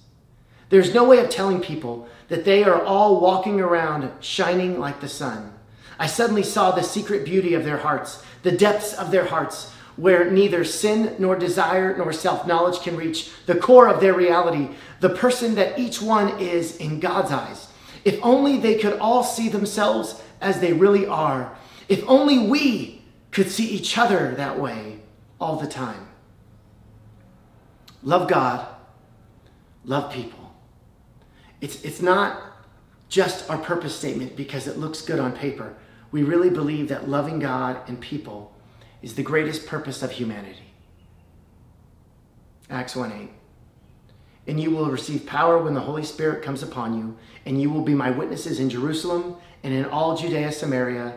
There's 0.68 0.94
no 0.94 1.02
way 1.02 1.18
of 1.18 1.28
telling 1.28 1.60
people 1.60 2.08
that 2.28 2.44
they 2.44 2.62
are 2.62 2.80
all 2.80 3.20
walking 3.20 3.60
around 3.60 4.08
shining 4.20 4.78
like 4.78 5.00
the 5.00 5.08
sun. 5.08 5.52
I 5.98 6.06
suddenly 6.06 6.44
saw 6.44 6.70
the 6.70 6.84
secret 6.84 7.24
beauty 7.24 7.54
of 7.54 7.64
their 7.64 7.78
hearts, 7.78 8.22
the 8.44 8.52
depths 8.52 8.94
of 8.94 9.10
their 9.10 9.24
hearts, 9.24 9.72
where 9.96 10.30
neither 10.30 10.62
sin 10.62 11.16
nor 11.18 11.34
desire 11.34 11.96
nor 11.96 12.12
self 12.12 12.46
knowledge 12.46 12.82
can 12.82 12.96
reach, 12.96 13.32
the 13.46 13.56
core 13.56 13.88
of 13.88 14.00
their 14.00 14.14
reality, 14.14 14.68
the 15.00 15.10
person 15.10 15.56
that 15.56 15.76
each 15.76 16.00
one 16.00 16.38
is 16.38 16.76
in 16.76 17.00
God's 17.00 17.32
eyes. 17.32 17.66
If 18.04 18.20
only 18.22 18.58
they 18.58 18.76
could 18.76 18.96
all 19.00 19.24
see 19.24 19.48
themselves 19.48 20.22
as 20.40 20.60
they 20.60 20.72
really 20.72 21.06
are. 21.06 21.56
If 21.88 22.02
only 22.06 22.38
we 22.38 23.02
could 23.30 23.50
see 23.50 23.66
each 23.66 23.96
other 23.98 24.34
that 24.36 24.58
way 24.58 25.00
all 25.40 25.56
the 25.56 25.66
time. 25.66 26.08
Love 28.02 28.28
God, 28.28 28.66
love 29.84 30.12
people. 30.12 30.54
It's, 31.60 31.82
it's 31.82 32.00
not 32.00 32.40
just 33.08 33.50
our 33.50 33.58
purpose 33.58 33.94
statement 33.94 34.36
because 34.36 34.66
it 34.66 34.78
looks 34.78 35.02
good 35.02 35.18
on 35.18 35.32
paper. 35.32 35.74
We 36.12 36.22
really 36.22 36.50
believe 36.50 36.88
that 36.88 37.08
loving 37.08 37.38
God 37.38 37.76
and 37.88 38.00
people 38.00 38.52
is 39.02 39.14
the 39.14 39.22
greatest 39.22 39.66
purpose 39.66 40.02
of 40.02 40.12
humanity. 40.12 40.72
Acts 42.68 42.96
1 42.96 43.12
8. 43.12 43.30
And 44.46 44.60
you 44.60 44.70
will 44.70 44.86
receive 44.86 45.26
power 45.26 45.58
when 45.58 45.74
the 45.74 45.80
Holy 45.80 46.02
Spirit 46.02 46.42
comes 46.42 46.62
upon 46.62 46.96
you, 46.96 47.16
and 47.44 47.60
you 47.60 47.70
will 47.70 47.82
be 47.82 47.94
my 47.94 48.10
witnesses 48.10 48.58
in 48.58 48.70
Jerusalem 48.70 49.36
and 49.62 49.74
in 49.74 49.84
all 49.84 50.16
Judea, 50.16 50.52
Samaria, 50.52 51.14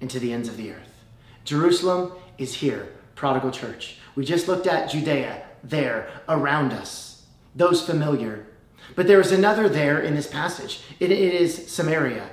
and 0.00 0.10
to 0.10 0.18
the 0.18 0.32
ends 0.32 0.48
of 0.48 0.56
the 0.56 0.72
earth. 0.72 1.04
Jerusalem 1.44 2.12
is 2.38 2.54
here, 2.54 2.88
prodigal 3.14 3.50
church. 3.50 3.98
We 4.14 4.24
just 4.24 4.48
looked 4.48 4.66
at 4.66 4.90
Judea, 4.90 5.44
there, 5.62 6.08
around 6.28 6.72
us, 6.72 7.26
those 7.54 7.84
familiar. 7.84 8.46
But 8.94 9.06
there 9.06 9.20
is 9.20 9.32
another 9.32 9.68
there 9.68 10.00
in 10.00 10.14
this 10.14 10.26
passage. 10.26 10.82
It, 11.00 11.10
it 11.10 11.34
is 11.34 11.70
Samaria. 11.70 12.28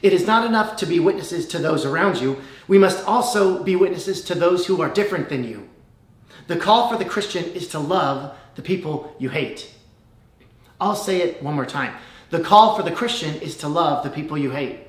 It 0.00 0.12
is 0.12 0.26
not 0.26 0.46
enough 0.46 0.76
to 0.76 0.86
be 0.86 0.98
witnesses 0.98 1.46
to 1.48 1.58
those 1.58 1.84
around 1.84 2.20
you. 2.20 2.40
We 2.66 2.78
must 2.78 3.06
also 3.06 3.62
be 3.62 3.76
witnesses 3.76 4.22
to 4.24 4.34
those 4.34 4.66
who 4.66 4.80
are 4.80 4.88
different 4.88 5.28
than 5.28 5.44
you. 5.44 5.68
The 6.46 6.56
call 6.56 6.88
for 6.88 6.96
the 6.96 7.04
Christian 7.04 7.44
is 7.52 7.68
to 7.68 7.78
love 7.78 8.36
the 8.54 8.62
people 8.62 9.14
you 9.18 9.28
hate. 9.28 9.72
I'll 10.80 10.96
say 10.96 11.22
it 11.22 11.42
one 11.42 11.54
more 11.54 11.66
time. 11.66 11.94
The 12.30 12.40
call 12.40 12.74
for 12.74 12.82
the 12.82 12.90
Christian 12.90 13.36
is 13.36 13.56
to 13.58 13.68
love 13.68 14.02
the 14.02 14.10
people 14.10 14.36
you 14.38 14.50
hate. 14.50 14.80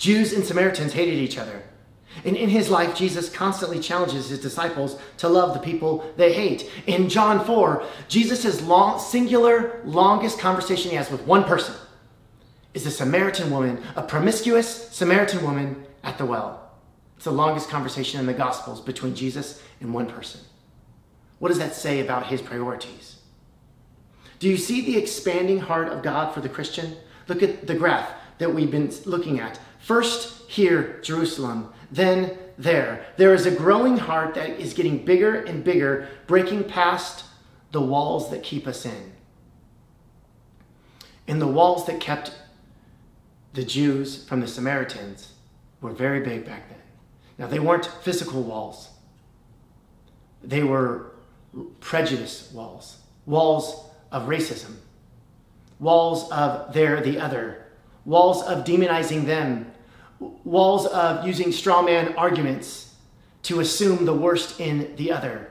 Jews 0.00 0.32
and 0.32 0.42
Samaritans 0.42 0.94
hated 0.94 1.18
each 1.18 1.36
other. 1.36 1.62
And 2.24 2.34
in 2.34 2.48
his 2.48 2.70
life, 2.70 2.96
Jesus 2.96 3.28
constantly 3.28 3.78
challenges 3.78 4.30
his 4.30 4.40
disciples 4.40 4.98
to 5.18 5.28
love 5.28 5.52
the 5.52 5.60
people 5.60 6.10
they 6.16 6.32
hate. 6.32 6.68
In 6.86 7.10
John 7.10 7.44
4, 7.44 7.84
Jesus' 8.08 8.62
long, 8.62 8.98
singular, 8.98 9.82
longest 9.84 10.38
conversation 10.38 10.90
he 10.90 10.96
has 10.96 11.10
with 11.10 11.26
one 11.26 11.44
person 11.44 11.74
is 12.72 12.86
a 12.86 12.90
Samaritan 12.90 13.50
woman, 13.50 13.82
a 13.94 14.02
promiscuous 14.02 14.88
Samaritan 14.88 15.44
woman 15.44 15.84
at 16.02 16.16
the 16.16 16.24
well. 16.24 16.72
It's 17.16 17.26
the 17.26 17.30
longest 17.30 17.68
conversation 17.68 18.20
in 18.20 18.26
the 18.26 18.32
Gospels 18.32 18.80
between 18.80 19.14
Jesus 19.14 19.62
and 19.82 19.92
one 19.92 20.06
person. 20.06 20.40
What 21.40 21.48
does 21.48 21.58
that 21.58 21.74
say 21.74 22.00
about 22.00 22.28
his 22.28 22.40
priorities? 22.40 23.18
Do 24.38 24.48
you 24.48 24.56
see 24.56 24.80
the 24.80 24.96
expanding 24.96 25.58
heart 25.58 25.88
of 25.88 26.02
God 26.02 26.32
for 26.32 26.40
the 26.40 26.48
Christian? 26.48 26.96
Look 27.28 27.42
at 27.42 27.66
the 27.66 27.74
graph 27.74 28.10
that 28.38 28.54
we've 28.54 28.70
been 28.70 28.90
looking 29.04 29.38
at. 29.38 29.60
First 29.80 30.48
here, 30.48 31.00
Jerusalem, 31.02 31.72
then 31.90 32.38
there. 32.56 33.06
There 33.16 33.34
is 33.34 33.46
a 33.46 33.50
growing 33.50 33.96
heart 33.96 34.34
that 34.34 34.50
is 34.60 34.74
getting 34.74 35.04
bigger 35.04 35.34
and 35.34 35.64
bigger, 35.64 36.08
breaking 36.26 36.64
past 36.64 37.24
the 37.72 37.80
walls 37.80 38.30
that 38.30 38.42
keep 38.42 38.66
us 38.66 38.84
in. 38.84 39.12
And 41.26 41.40
the 41.40 41.46
walls 41.46 41.86
that 41.86 42.00
kept 42.00 42.32
the 43.54 43.64
Jews 43.64 44.24
from 44.24 44.40
the 44.40 44.48
Samaritans 44.48 45.32
were 45.80 45.92
very 45.92 46.20
big 46.20 46.44
back 46.44 46.68
then. 46.68 46.78
Now, 47.38 47.46
they 47.46 47.58
weren't 47.58 47.86
physical 47.86 48.42
walls, 48.42 48.90
they 50.42 50.62
were 50.62 51.12
prejudice 51.80 52.50
walls, 52.52 52.98
walls 53.26 53.90
of 54.12 54.28
racism, 54.28 54.74
walls 55.78 56.30
of 56.30 56.72
they're 56.72 57.00
the 57.00 57.18
other, 57.18 57.64
walls 58.04 58.42
of 58.42 58.64
demonizing 58.64 59.24
them, 59.24 59.69
walls 60.20 60.86
of 60.86 61.26
using 61.26 61.50
straw 61.50 61.82
man 61.82 62.14
arguments 62.16 62.94
to 63.42 63.60
assume 63.60 64.04
the 64.04 64.14
worst 64.14 64.60
in 64.60 64.94
the 64.96 65.10
other. 65.10 65.50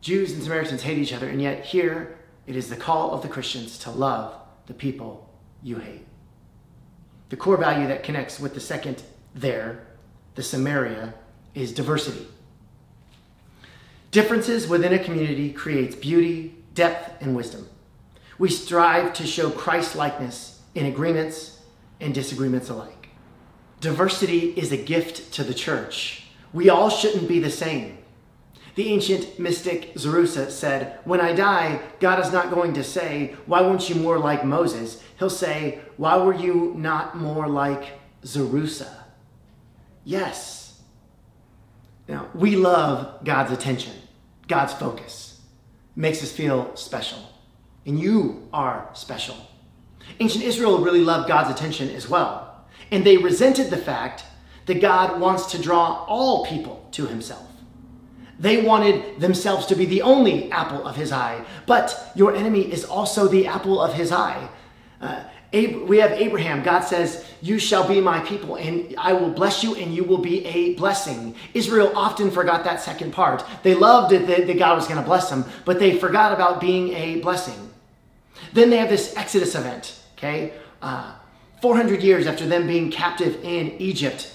Jews 0.00 0.32
and 0.32 0.42
Samaritans 0.42 0.82
hate 0.82 0.98
each 0.98 1.12
other, 1.12 1.28
and 1.28 1.40
yet 1.40 1.64
here 1.64 2.18
it 2.46 2.56
is 2.56 2.68
the 2.68 2.76
call 2.76 3.12
of 3.12 3.22
the 3.22 3.28
Christians 3.28 3.78
to 3.78 3.90
love 3.90 4.34
the 4.66 4.74
people 4.74 5.28
you 5.62 5.76
hate. 5.76 6.04
The 7.30 7.36
core 7.36 7.56
value 7.56 7.86
that 7.86 8.02
connects 8.02 8.38
with 8.38 8.52
the 8.52 8.60
second 8.60 9.02
there, 9.34 9.86
the 10.34 10.42
Samaria, 10.42 11.14
is 11.54 11.72
diversity. 11.72 12.26
Differences 14.10 14.68
within 14.68 14.92
a 14.92 14.98
community 14.98 15.52
creates 15.52 15.94
beauty, 15.94 16.54
depth, 16.74 17.22
and 17.22 17.34
wisdom. 17.34 17.68
We 18.38 18.50
strive 18.50 19.14
to 19.14 19.26
show 19.26 19.50
Christ 19.50 19.96
likeness 19.96 20.60
in 20.74 20.84
agreements 20.84 21.61
and 22.02 22.14
disagreements 22.14 22.68
alike. 22.68 23.08
Diversity 23.80 24.50
is 24.50 24.72
a 24.72 24.76
gift 24.76 25.32
to 25.32 25.44
the 25.44 25.54
church. 25.54 26.24
We 26.52 26.68
all 26.68 26.90
shouldn't 26.90 27.28
be 27.28 27.38
the 27.38 27.50
same. 27.50 27.98
The 28.74 28.88
ancient 28.88 29.38
mystic 29.38 29.94
Zerusa 29.94 30.50
said, 30.50 30.98
When 31.04 31.20
I 31.20 31.32
die, 31.32 31.80
God 32.00 32.18
is 32.20 32.32
not 32.32 32.50
going 32.50 32.72
to 32.74 32.84
say, 32.84 33.36
Why 33.46 33.60
weren't 33.62 33.88
you 33.88 33.96
more 33.96 34.18
like 34.18 34.44
Moses? 34.44 35.02
He'll 35.18 35.30
say, 35.30 35.80
Why 35.96 36.16
were 36.16 36.34
you 36.34 36.74
not 36.76 37.16
more 37.16 37.48
like 37.48 37.98
Zerusa? 38.22 38.90
Yes. 40.04 40.80
Now, 42.08 42.28
we 42.34 42.56
love 42.56 43.24
God's 43.24 43.52
attention, 43.52 43.94
God's 44.48 44.72
focus. 44.72 45.40
It 45.96 46.00
makes 46.00 46.22
us 46.22 46.32
feel 46.32 46.74
special. 46.76 47.18
And 47.84 47.98
you 47.98 48.48
are 48.52 48.88
special. 48.94 49.36
Ancient 50.20 50.44
Israel 50.44 50.78
really 50.78 51.02
loved 51.02 51.28
God's 51.28 51.50
attention 51.50 51.90
as 51.90 52.08
well. 52.08 52.64
And 52.90 53.04
they 53.04 53.16
resented 53.16 53.70
the 53.70 53.76
fact 53.76 54.24
that 54.66 54.80
God 54.80 55.20
wants 55.20 55.46
to 55.52 55.60
draw 55.60 56.04
all 56.06 56.46
people 56.46 56.86
to 56.92 57.06
himself. 57.06 57.48
They 58.38 58.62
wanted 58.62 59.20
themselves 59.20 59.66
to 59.66 59.76
be 59.76 59.86
the 59.86 60.02
only 60.02 60.50
apple 60.50 60.86
of 60.86 60.96
his 60.96 61.12
eye, 61.12 61.44
but 61.66 62.12
your 62.14 62.34
enemy 62.34 62.62
is 62.72 62.84
also 62.84 63.28
the 63.28 63.46
apple 63.46 63.80
of 63.80 63.94
his 63.94 64.10
eye. 64.10 64.48
Uh, 65.00 65.22
we 65.52 65.98
have 65.98 66.12
Abraham. 66.12 66.62
God 66.62 66.80
says, 66.80 67.24
You 67.42 67.58
shall 67.58 67.86
be 67.86 68.00
my 68.00 68.20
people, 68.20 68.56
and 68.56 68.94
I 68.96 69.12
will 69.12 69.30
bless 69.30 69.62
you, 69.62 69.74
and 69.74 69.94
you 69.94 70.02
will 70.02 70.18
be 70.18 70.44
a 70.46 70.74
blessing. 70.74 71.34
Israel 71.54 71.92
often 71.94 72.30
forgot 72.30 72.64
that 72.64 72.80
second 72.80 73.12
part. 73.12 73.44
They 73.62 73.74
loved 73.74 74.12
that 74.12 74.58
God 74.58 74.76
was 74.76 74.86
going 74.86 74.98
to 74.98 75.06
bless 75.06 75.28
them, 75.28 75.44
but 75.64 75.78
they 75.78 75.98
forgot 75.98 76.32
about 76.32 76.60
being 76.60 76.94
a 76.94 77.20
blessing. 77.20 77.71
Then 78.52 78.70
they 78.70 78.76
have 78.76 78.88
this 78.88 79.16
Exodus 79.16 79.54
event, 79.54 80.00
okay? 80.16 80.54
Uh, 80.80 81.14
400 81.60 82.02
years 82.02 82.26
after 82.26 82.46
them 82.46 82.66
being 82.66 82.90
captive 82.90 83.42
in 83.44 83.72
Egypt, 83.80 84.34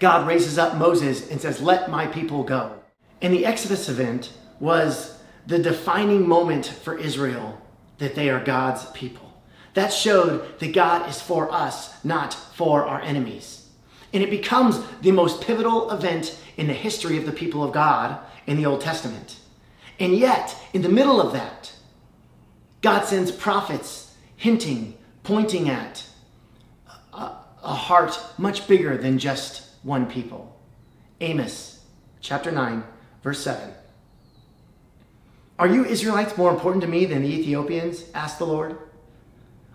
God 0.00 0.26
raises 0.26 0.58
up 0.58 0.76
Moses 0.76 1.30
and 1.30 1.40
says, 1.40 1.60
Let 1.60 1.90
my 1.90 2.06
people 2.06 2.42
go. 2.42 2.80
And 3.20 3.32
the 3.32 3.46
Exodus 3.46 3.88
event 3.88 4.32
was 4.60 5.18
the 5.46 5.58
defining 5.58 6.26
moment 6.26 6.66
for 6.66 6.98
Israel 6.98 7.60
that 7.98 8.14
they 8.14 8.30
are 8.30 8.42
God's 8.42 8.86
people. 8.90 9.34
That 9.74 9.92
showed 9.92 10.58
that 10.60 10.74
God 10.74 11.08
is 11.08 11.20
for 11.20 11.50
us, 11.52 12.04
not 12.04 12.32
for 12.32 12.84
our 12.86 13.00
enemies. 13.02 13.68
And 14.12 14.22
it 14.22 14.30
becomes 14.30 14.80
the 15.02 15.10
most 15.10 15.40
pivotal 15.40 15.90
event 15.90 16.38
in 16.56 16.68
the 16.68 16.72
history 16.72 17.18
of 17.18 17.26
the 17.26 17.32
people 17.32 17.64
of 17.64 17.72
God 17.72 18.18
in 18.46 18.56
the 18.56 18.66
Old 18.66 18.80
Testament. 18.80 19.40
And 19.98 20.16
yet, 20.16 20.56
in 20.72 20.82
the 20.82 20.88
middle 20.88 21.20
of 21.20 21.32
that, 21.32 21.72
God 22.84 23.06
sends 23.06 23.32
prophets 23.32 24.12
hinting, 24.36 24.98
pointing 25.22 25.70
at 25.70 26.06
a, 27.14 27.32
a 27.62 27.72
heart 27.72 28.20
much 28.36 28.68
bigger 28.68 28.98
than 28.98 29.18
just 29.18 29.70
one 29.82 30.04
people. 30.04 30.54
Amos 31.22 31.80
chapter 32.20 32.52
9, 32.52 32.84
Verse 33.22 33.42
7. 33.42 33.72
Are 35.58 35.66
you 35.66 35.86
Israelites 35.86 36.36
more 36.36 36.50
important 36.50 36.82
to 36.82 36.86
me 36.86 37.06
than 37.06 37.22
the 37.22 37.34
Ethiopians? 37.34 38.04
asked 38.12 38.38
the 38.38 38.44
Lord. 38.44 38.76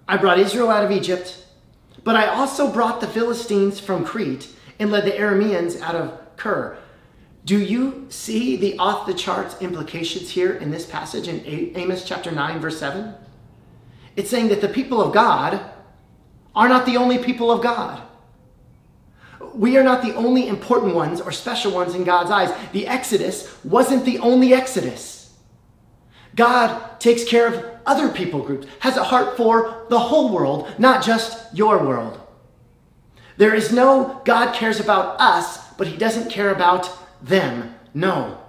I 0.08 0.18
brought 0.18 0.38
Israel 0.38 0.70
out 0.70 0.86
of 0.86 0.92
Egypt, 0.92 1.48
but 2.04 2.16
I 2.16 2.28
also 2.28 2.72
brought 2.72 3.02
the 3.02 3.08
Philistines 3.08 3.80
from 3.80 4.06
Crete 4.06 4.50
and 4.78 4.92
led 4.92 5.06
the 5.06 5.18
Arameans 5.18 5.82
out 5.82 5.96
of 5.96 6.38
Kir. 6.38 6.78
Do 7.46 7.58
you 7.60 8.06
see 8.10 8.56
the 8.56 8.78
off 8.78 9.08
the 9.08 9.14
charts 9.14 9.60
implications 9.62 10.30
here 10.30 10.54
in 10.54 10.72
this 10.72 10.86
passage 10.86 11.28
in 11.28 11.44
Amos 11.76 12.04
chapter 12.06 12.32
9, 12.32 12.60
verse 12.60 12.80
7? 12.80 13.14
It's 14.16 14.30
saying 14.30 14.50
that 14.50 14.62
the 14.62 14.68
people 14.68 15.02
of 15.02 15.14
God 15.14 15.60
are 16.56 16.70
not 16.70 16.86
the 16.86 16.98
only 16.98 17.18
people 17.18 17.52
of 17.52 17.62
God 17.62 18.02
we 19.54 19.78
are 19.78 19.84
not 19.84 20.02
the 20.02 20.16
only 20.16 20.48
important 20.48 20.96
ones 20.96 21.22
or 21.22 21.32
special 21.32 21.72
ones 21.72 21.96
in 21.96 22.04
God's 22.04 22.32
eyes. 22.32 22.52
The 22.72 22.88
Exodus 22.88 23.54
wasn't 23.64 24.06
the 24.06 24.20
only 24.20 24.54
Exodus. 24.54 25.34
God 26.36 27.00
takes 27.00 27.24
care 27.24 27.48
of 27.48 27.66
other 27.86 28.10
people 28.10 28.42
groups, 28.42 28.68
has 28.80 28.98
a 28.98 29.04
heart 29.04 29.36
for 29.36 29.86
the 29.90 30.00
whole 30.00 30.32
world, 30.32 30.70
not 30.78 31.04
just 31.04 31.54
your 31.56 31.84
world. 31.84 32.20
There 33.38 33.56
is 33.56 33.72
no 33.72 34.22
God 34.26 34.54
cares 34.54 34.80
about 34.80 35.20
us, 35.20 35.74
but 35.74 35.88
he 35.88 35.98
doesn't 35.98 36.30
care 36.30 36.52
about 36.52 36.90
them. 37.22 37.76
No. 37.94 38.40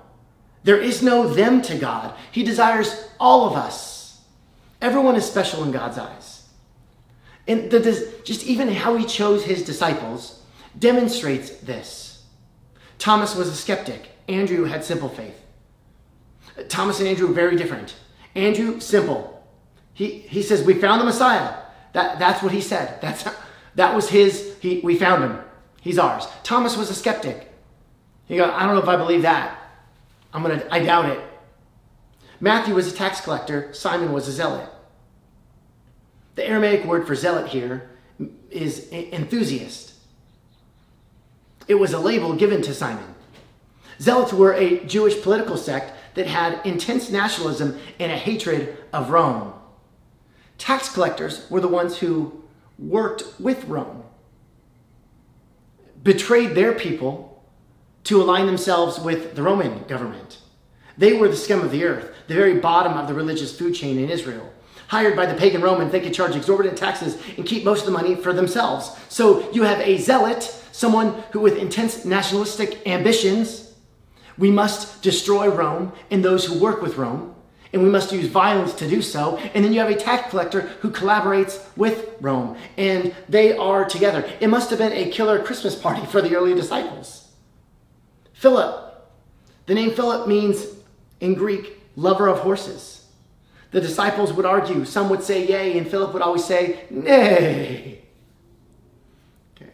There 0.63 0.79
is 0.79 1.03
no 1.03 1.29
them 1.29 1.63
to 1.63 1.79
God. 1.79 2.15
He 2.33 2.43
desires 2.43 3.09
all 3.19 3.47
of 3.47 3.57
us. 3.57 4.21
Everyone 4.81 5.17
is 5.17 5.27
special 5.27 5.63
in 5.65 5.73
God's 5.73 5.99
eyes. 5.99 6.47
And 7.47 7.71
the, 7.71 8.13
just 8.25 8.45
even 8.47 8.69
how 8.69 8.97
he 8.97 9.05
chose 9.05 9.45
his 9.45 9.65
disciples 9.65 10.43
demonstrates 10.79 11.51
this. 11.51 12.25
Thomas 12.99 13.35
was 13.35 13.49
a 13.49 13.57
skeptic. 13.57 14.11
Andrew 14.29 14.65
had 14.65 14.85
simple 14.85 15.09
faith. 15.09 15.37
Thomas 16.69 17.01
and 17.01 17.09
Andrew 17.09 17.29
were 17.29 17.35
very 17.35 17.57
different. 17.57 17.95
Andrew, 18.35 18.81
simple. 18.81 19.45
He, 19.95 20.21
he 20.21 20.43
says, 20.43 20.63
We 20.63 20.75
found 20.75 21.01
the 21.01 21.07
Messiah. 21.07 21.57
That, 21.93 22.19
that's 22.19 22.43
what 22.43 22.53
he 22.53 22.61
said. 22.61 23.01
That's, 23.01 23.27
that 23.75 23.95
was 23.95 24.09
his, 24.09 24.57
he, 24.61 24.81
we 24.81 24.97
found 24.97 25.25
him. 25.25 25.39
He's 25.81 25.99
ours. 25.99 26.27
Thomas 26.43 26.77
was 26.77 26.91
a 26.91 26.95
skeptic. 26.95 27.50
He 28.31 28.37
goes, 28.37 28.49
I 28.55 28.65
don't 28.65 28.77
know 28.77 28.83
if 28.83 28.89
I 28.89 28.95
believe 28.95 29.23
that. 29.23 29.59
I'm 30.33 30.43
gonna, 30.43 30.65
I 30.71 30.79
doubt 30.85 31.07
it. 31.07 31.21
Matthew 32.39 32.77
was 32.77 32.87
a 32.87 32.95
tax 32.95 33.21
collector. 33.21 33.75
Simon 33.75 34.13
was 34.13 34.29
a 34.29 34.33
zealot. 34.33 34.71
The 36.37 36.49
Aramaic 36.49 36.85
word 36.85 37.09
for 37.09 37.17
zealot 37.17 37.49
here 37.49 37.91
is 38.49 38.89
enthusiast. 38.93 39.95
It 41.67 41.75
was 41.75 41.93
a 41.93 41.99
label 41.99 42.37
given 42.37 42.63
to 42.63 42.73
Simon. 42.73 43.17
Zealots 44.01 44.33
were 44.33 44.55
a 44.55 44.85
Jewish 44.85 45.21
political 45.23 45.57
sect 45.57 45.93
that 46.15 46.29
had 46.29 46.65
intense 46.65 47.11
nationalism 47.11 47.81
and 47.99 48.13
a 48.13 48.17
hatred 48.17 48.79
of 48.93 49.11
Rome. 49.11 49.55
Tax 50.57 50.89
collectors 50.89 51.51
were 51.51 51.61
the 51.61 51.67
ones 51.67 51.99
who 51.99 52.45
worked 52.79 53.25
with 53.41 53.65
Rome, 53.65 54.05
betrayed 56.05 56.55
their 56.55 56.73
people 56.73 57.30
to 58.05 58.23
align 58.23 58.47
themselves 58.47 58.99
with 58.99 59.35
the 59.35 59.43
Roman 59.43 59.85
government. 59.85 60.39
They 60.97 61.15
were 61.15 61.29
the 61.29 61.37
scum 61.37 61.61
of 61.61 61.71
the 61.71 61.85
earth, 61.85 62.13
the 62.29 62.35
very 62.35 62.59
bottom 62.59 62.95
of 62.95 63.09
the 63.09 63.15
religious 63.15 63.57
food 63.57 63.75
chain 63.75 63.99
in 63.99 64.11
Israel. 64.11 64.53
Hired 64.89 65.17
by 65.17 65.27
the 65.27 65.39
pagan 65.39 65.63
Romans, 65.63 65.93
they 65.93 66.01
could 66.01 66.15
charge 66.15 66.35
exorbitant 66.35 66.77
taxes 66.77 67.17
and 67.37 67.47
keep 67.47 67.65
most 67.65 67.81
of 67.81 67.87
the 67.87 67.93
money 67.93 68.17
for 68.17 68.33
themselves. 68.33 68.91
So 69.09 69.51
you 69.53 69.63
have 69.63 69.81
a 69.81 69.99
zealot 69.99 70.57
someone 70.81 71.23
who 71.33 71.41
with 71.41 71.59
intense 71.59 72.07
nationalistic 72.07 72.87
ambitions, 72.87 73.75
we 74.39 74.51
must 74.51 75.03
destroy 75.03 75.49
Rome 75.49 75.93
and 76.11 76.25
those 76.25 76.47
who 76.47 76.59
work 76.59 76.81
with 76.81 76.97
Rome, 76.97 77.35
and 77.75 77.83
we 77.83 77.91
must 77.91 78.13
use 78.13 78.29
violence 78.29 78.73
to 78.77 78.89
do 78.89 79.03
so. 79.03 79.37
And 79.37 79.63
then 79.63 79.75
you 79.75 79.81
have 79.81 79.91
a 79.91 79.95
tax 79.95 80.31
collector 80.31 80.63
who 80.81 80.91
collaborates 80.91 81.61
with 81.77 82.17
Rome, 82.23 82.57
and 82.79 83.15
they 83.29 83.55
are 83.57 83.85
together. 83.85 84.27
It 84.41 84.49
must 84.49 84.71
have 84.71 84.79
been 84.79 84.93
a 84.93 85.11
killer 85.11 85.43
Christmas 85.43 85.77
party 85.77 86.07
for 86.07 86.23
the 86.23 86.35
early 86.35 86.55
disciples. 86.55 87.20
Philip. 88.41 89.07
The 89.67 89.75
name 89.75 89.91
Philip 89.91 90.27
means 90.27 90.65
in 91.21 91.35
Greek, 91.35 91.79
lover 91.95 92.27
of 92.27 92.39
horses. 92.39 93.05
The 93.71 93.83
disciples 93.83 94.33
would 94.33 94.47
argue. 94.47 94.87
Some 94.87 95.11
would 95.11 95.23
say 95.23 95.47
yay, 95.47 95.77
and 95.77 95.87
Philip 95.87 96.15
would 96.15 96.23
always 96.23 96.43
say 96.43 96.87
nay. 96.89 98.01
Okay. 99.55 99.71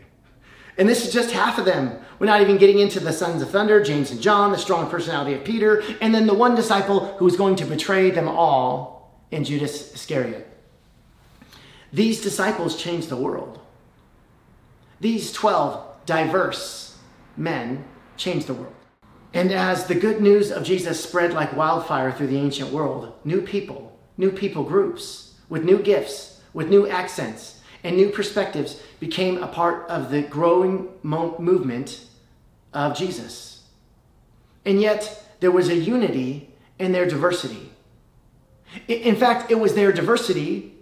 And 0.76 0.88
this 0.88 1.06
is 1.06 1.12
just 1.12 1.30
half 1.30 1.58
of 1.58 1.64
them. 1.64 1.96
We're 2.18 2.26
not 2.26 2.40
even 2.40 2.56
getting 2.56 2.80
into 2.80 2.98
the 2.98 3.12
sons 3.12 3.40
of 3.40 3.50
thunder, 3.50 3.80
James 3.84 4.10
and 4.10 4.20
John, 4.20 4.50
the 4.50 4.58
strong 4.58 4.90
personality 4.90 5.34
of 5.34 5.44
Peter, 5.44 5.84
and 6.00 6.12
then 6.12 6.26
the 6.26 6.34
one 6.34 6.56
disciple 6.56 7.14
who 7.18 7.28
is 7.28 7.36
going 7.36 7.54
to 7.56 7.64
betray 7.64 8.10
them 8.10 8.26
all 8.26 9.16
in 9.30 9.44
Judas 9.44 9.94
Iscariot. 9.94 10.44
These 11.92 12.20
disciples 12.20 12.76
changed 12.76 13.10
the 13.10 13.16
world. 13.16 13.60
These 14.98 15.30
12 15.32 16.04
diverse 16.04 16.98
men 17.36 17.84
changed 18.16 18.46
the 18.46 18.54
world. 18.54 18.74
And 19.34 19.52
as 19.52 19.86
the 19.86 19.94
good 19.94 20.20
news 20.20 20.50
of 20.50 20.64
Jesus 20.64 21.02
spread 21.02 21.32
like 21.32 21.56
wildfire 21.56 22.12
through 22.12 22.28
the 22.28 22.38
ancient 22.38 22.70
world, 22.70 23.12
new 23.24 23.42
people, 23.42 23.98
new 24.16 24.30
people 24.30 24.64
groups 24.64 25.34
with 25.48 25.64
new 25.64 25.78
gifts, 25.82 26.40
with 26.52 26.68
new 26.68 26.88
accents, 26.88 27.60
and 27.84 27.96
new 27.96 28.08
perspectives 28.08 28.80
became 28.98 29.42
a 29.42 29.46
part 29.46 29.88
of 29.88 30.10
the 30.10 30.22
growing 30.22 30.88
mo- 31.02 31.36
movement 31.38 32.06
of 32.72 32.96
Jesus. 32.96 33.64
And 34.64 34.80
yet, 34.80 35.22
there 35.40 35.50
was 35.50 35.68
a 35.68 35.76
unity 35.76 36.50
in 36.78 36.92
their 36.92 37.06
diversity. 37.06 37.70
In 38.88 39.16
fact, 39.16 39.50
it 39.50 39.60
was 39.60 39.74
their 39.74 39.92
diversity 39.92 40.74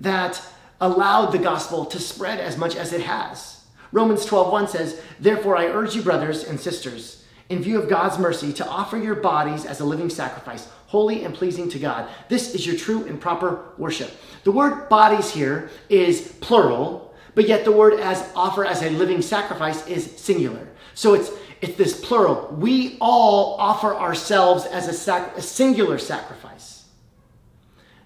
that 0.00 0.40
allowed 0.80 1.32
the 1.32 1.38
gospel 1.38 1.86
to 1.86 1.98
spread 1.98 2.38
as 2.38 2.56
much 2.56 2.76
as 2.76 2.92
it 2.92 3.00
has. 3.00 3.55
Romans 3.92 4.24
12:1 4.24 4.68
says, 4.68 5.00
"Therefore 5.20 5.56
I 5.56 5.66
urge 5.66 5.94
you 5.94 6.02
brothers 6.02 6.44
and 6.44 6.60
sisters, 6.60 7.22
in 7.48 7.62
view 7.62 7.78
of 7.78 7.88
God's 7.88 8.18
mercy, 8.18 8.52
to 8.54 8.66
offer 8.66 8.96
your 8.96 9.14
bodies 9.14 9.64
as 9.64 9.80
a 9.80 9.84
living 9.84 10.10
sacrifice, 10.10 10.68
holy 10.88 11.24
and 11.24 11.34
pleasing 11.34 11.68
to 11.70 11.78
God. 11.78 12.06
This 12.28 12.54
is 12.54 12.66
your 12.66 12.76
true 12.76 13.04
and 13.04 13.20
proper 13.20 13.60
worship." 13.78 14.10
The 14.44 14.52
word 14.52 14.88
bodies 14.88 15.30
here 15.30 15.70
is 15.88 16.32
plural, 16.40 17.14
but 17.34 17.48
yet 17.48 17.64
the 17.64 17.72
word 17.72 18.00
as 18.00 18.24
offer 18.34 18.64
as 18.64 18.82
a 18.82 18.90
living 18.90 19.22
sacrifice 19.22 19.86
is 19.86 20.10
singular. 20.16 20.68
So 20.94 21.14
it's 21.14 21.30
it's 21.60 21.76
this 21.76 21.98
plural. 21.98 22.54
We 22.58 22.98
all 23.00 23.56
offer 23.58 23.94
ourselves 23.94 24.66
as 24.66 24.88
a, 24.88 24.92
sac- 24.92 25.36
a 25.36 25.42
singular 25.42 25.98
sacrifice. 25.98 26.84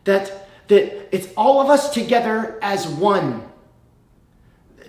That 0.05 0.49
that 0.69 1.15
it's 1.15 1.29
all 1.37 1.61
of 1.61 1.69
us 1.69 1.93
together 1.93 2.59
as 2.63 2.87
one. 2.87 3.50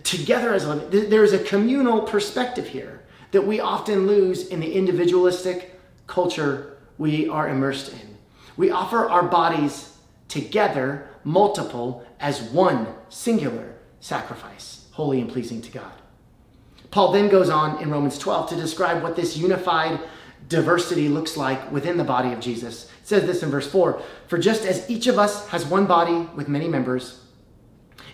Together 0.04 0.54
as 0.54 0.66
one. 0.66 0.90
There 0.90 1.24
is 1.24 1.34
a 1.34 1.40
communal 1.40 2.02
perspective 2.02 2.68
here 2.68 3.04
that 3.32 3.46
we 3.46 3.60
often 3.60 4.08
lose 4.08 4.48
in 4.48 4.60
the 4.60 4.74
individualistic 4.74 5.80
culture 6.08 6.78
we 6.98 7.28
are 7.30 7.50
immersed 7.50 7.94
in. 7.94 8.18
We 8.58 8.72
offer 8.72 9.10
our 9.10 9.24
bodies 9.24 9.98
together, 10.28 11.10
multiple, 11.24 12.06
as 12.20 12.42
one 12.42 12.88
singular 13.10 13.76
sacrifice, 14.00 14.86
holy 14.92 15.22
and 15.22 15.30
pleasing 15.30 15.62
to 15.62 15.72
God. 15.72 15.92
Paul 16.92 17.14
then 17.14 17.30
goes 17.30 17.50
on 17.50 17.82
in 17.82 17.90
Romans 17.90 18.18
12 18.18 18.50
to 18.50 18.56
describe 18.56 19.02
what 19.02 19.16
this 19.16 19.38
unified 19.38 20.00
diversity 20.50 21.08
looks 21.08 21.38
like 21.38 21.72
within 21.72 21.98
the 21.98 22.04
body 22.04 22.34
of 22.34 22.42
Jesus. 22.42 22.86
It 23.02 23.08
says 23.08 23.26
this 23.26 23.44
in 23.44 23.50
verse 23.50 23.70
4 23.70 24.02
For 24.28 24.38
just 24.38 24.66
as 24.66 24.90
each 24.90 25.08
of 25.08 25.18
us 25.18 25.48
has 25.50 25.66
one 25.66 25.86
body 25.86 26.30
with 26.36 26.50
many 26.50 26.68
members, 26.68 27.21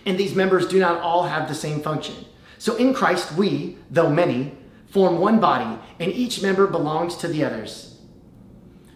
and 0.08 0.16
these 0.16 0.34
members 0.34 0.66
do 0.66 0.80
not 0.80 1.02
all 1.02 1.24
have 1.24 1.48
the 1.48 1.54
same 1.54 1.82
function. 1.82 2.14
So 2.56 2.76
in 2.76 2.94
Christ, 2.94 3.32
we, 3.32 3.76
though 3.90 4.08
many, 4.08 4.56
form 4.88 5.18
one 5.18 5.38
body, 5.38 5.78
and 6.00 6.10
each 6.10 6.40
member 6.40 6.66
belongs 6.66 7.16
to 7.18 7.28
the 7.28 7.44
others. 7.44 7.98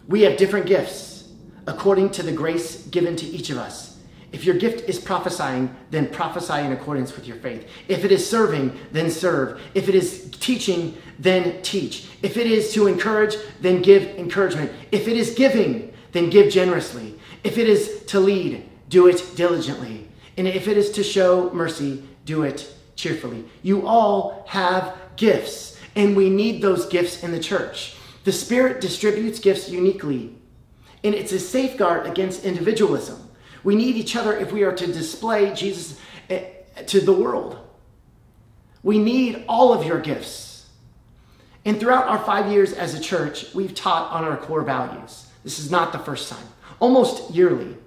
We 0.07 0.23
have 0.23 0.37
different 0.37 0.65
gifts 0.65 1.29
according 1.67 2.09
to 2.11 2.23
the 2.23 2.31
grace 2.31 2.87
given 2.87 3.15
to 3.17 3.27
each 3.27 3.51
of 3.51 3.57
us. 3.57 3.99
If 4.31 4.43
your 4.43 4.55
gift 4.55 4.89
is 4.89 4.99
prophesying, 4.99 5.73
then 5.91 6.09
prophesy 6.09 6.65
in 6.65 6.71
accordance 6.71 7.15
with 7.15 7.27
your 7.27 7.37
faith. 7.37 7.69
If 7.87 8.03
it 8.03 8.11
is 8.11 8.27
serving, 8.27 8.75
then 8.91 9.11
serve. 9.11 9.61
If 9.75 9.87
it 9.87 9.93
is 9.93 10.31
teaching, 10.39 10.97
then 11.19 11.61
teach. 11.61 12.07
If 12.23 12.37
it 12.37 12.47
is 12.47 12.73
to 12.73 12.87
encourage, 12.87 13.35
then 13.61 13.83
give 13.83 14.03
encouragement. 14.17 14.71
If 14.91 15.07
it 15.07 15.15
is 15.15 15.35
giving, 15.35 15.93
then 16.11 16.31
give 16.31 16.51
generously. 16.51 17.19
If 17.43 17.59
it 17.59 17.69
is 17.69 18.03
to 18.07 18.19
lead, 18.19 18.67
do 18.89 19.05
it 19.07 19.23
diligently. 19.35 20.09
And 20.37 20.47
if 20.47 20.67
it 20.67 20.77
is 20.77 20.91
to 20.91 21.03
show 21.03 21.51
mercy, 21.53 22.03
do 22.25 22.43
it 22.43 22.73
cheerfully. 22.95 23.45
You 23.61 23.87
all 23.87 24.45
have 24.47 24.95
gifts, 25.15 25.79
and 25.95 26.15
we 26.15 26.29
need 26.29 26.61
those 26.61 26.85
gifts 26.87 27.23
in 27.23 27.31
the 27.31 27.39
church. 27.39 27.95
The 28.23 28.31
Spirit 28.31 28.81
distributes 28.81 29.39
gifts 29.39 29.69
uniquely, 29.69 30.35
and 31.03 31.13
it's 31.13 31.31
a 31.31 31.39
safeguard 31.39 32.07
against 32.07 32.45
individualism. 32.45 33.29
We 33.63 33.75
need 33.75 33.95
each 33.95 34.15
other 34.15 34.37
if 34.37 34.51
we 34.51 34.63
are 34.63 34.73
to 34.73 34.87
display 34.87 35.53
Jesus 35.53 35.99
eh, 36.29 36.45
to 36.87 36.99
the 37.01 37.13
world. 37.13 37.57
We 38.81 38.99
need 38.99 39.45
all 39.47 39.73
of 39.73 39.85
your 39.85 39.99
gifts. 39.99 40.67
And 41.65 41.79
throughout 41.79 42.07
our 42.07 42.19
five 42.19 42.51
years 42.51 42.73
as 42.73 42.93
a 42.93 42.99
church, 42.99 43.53
we've 43.53 43.73
taught 43.73 44.11
on 44.11 44.25
our 44.25 44.35
core 44.35 44.63
values. 44.63 45.27
This 45.43 45.59
is 45.59 45.71
not 45.71 45.93
the 45.93 45.99
first 45.99 46.29
time, 46.29 46.45
almost 46.79 47.33
yearly. 47.33 47.77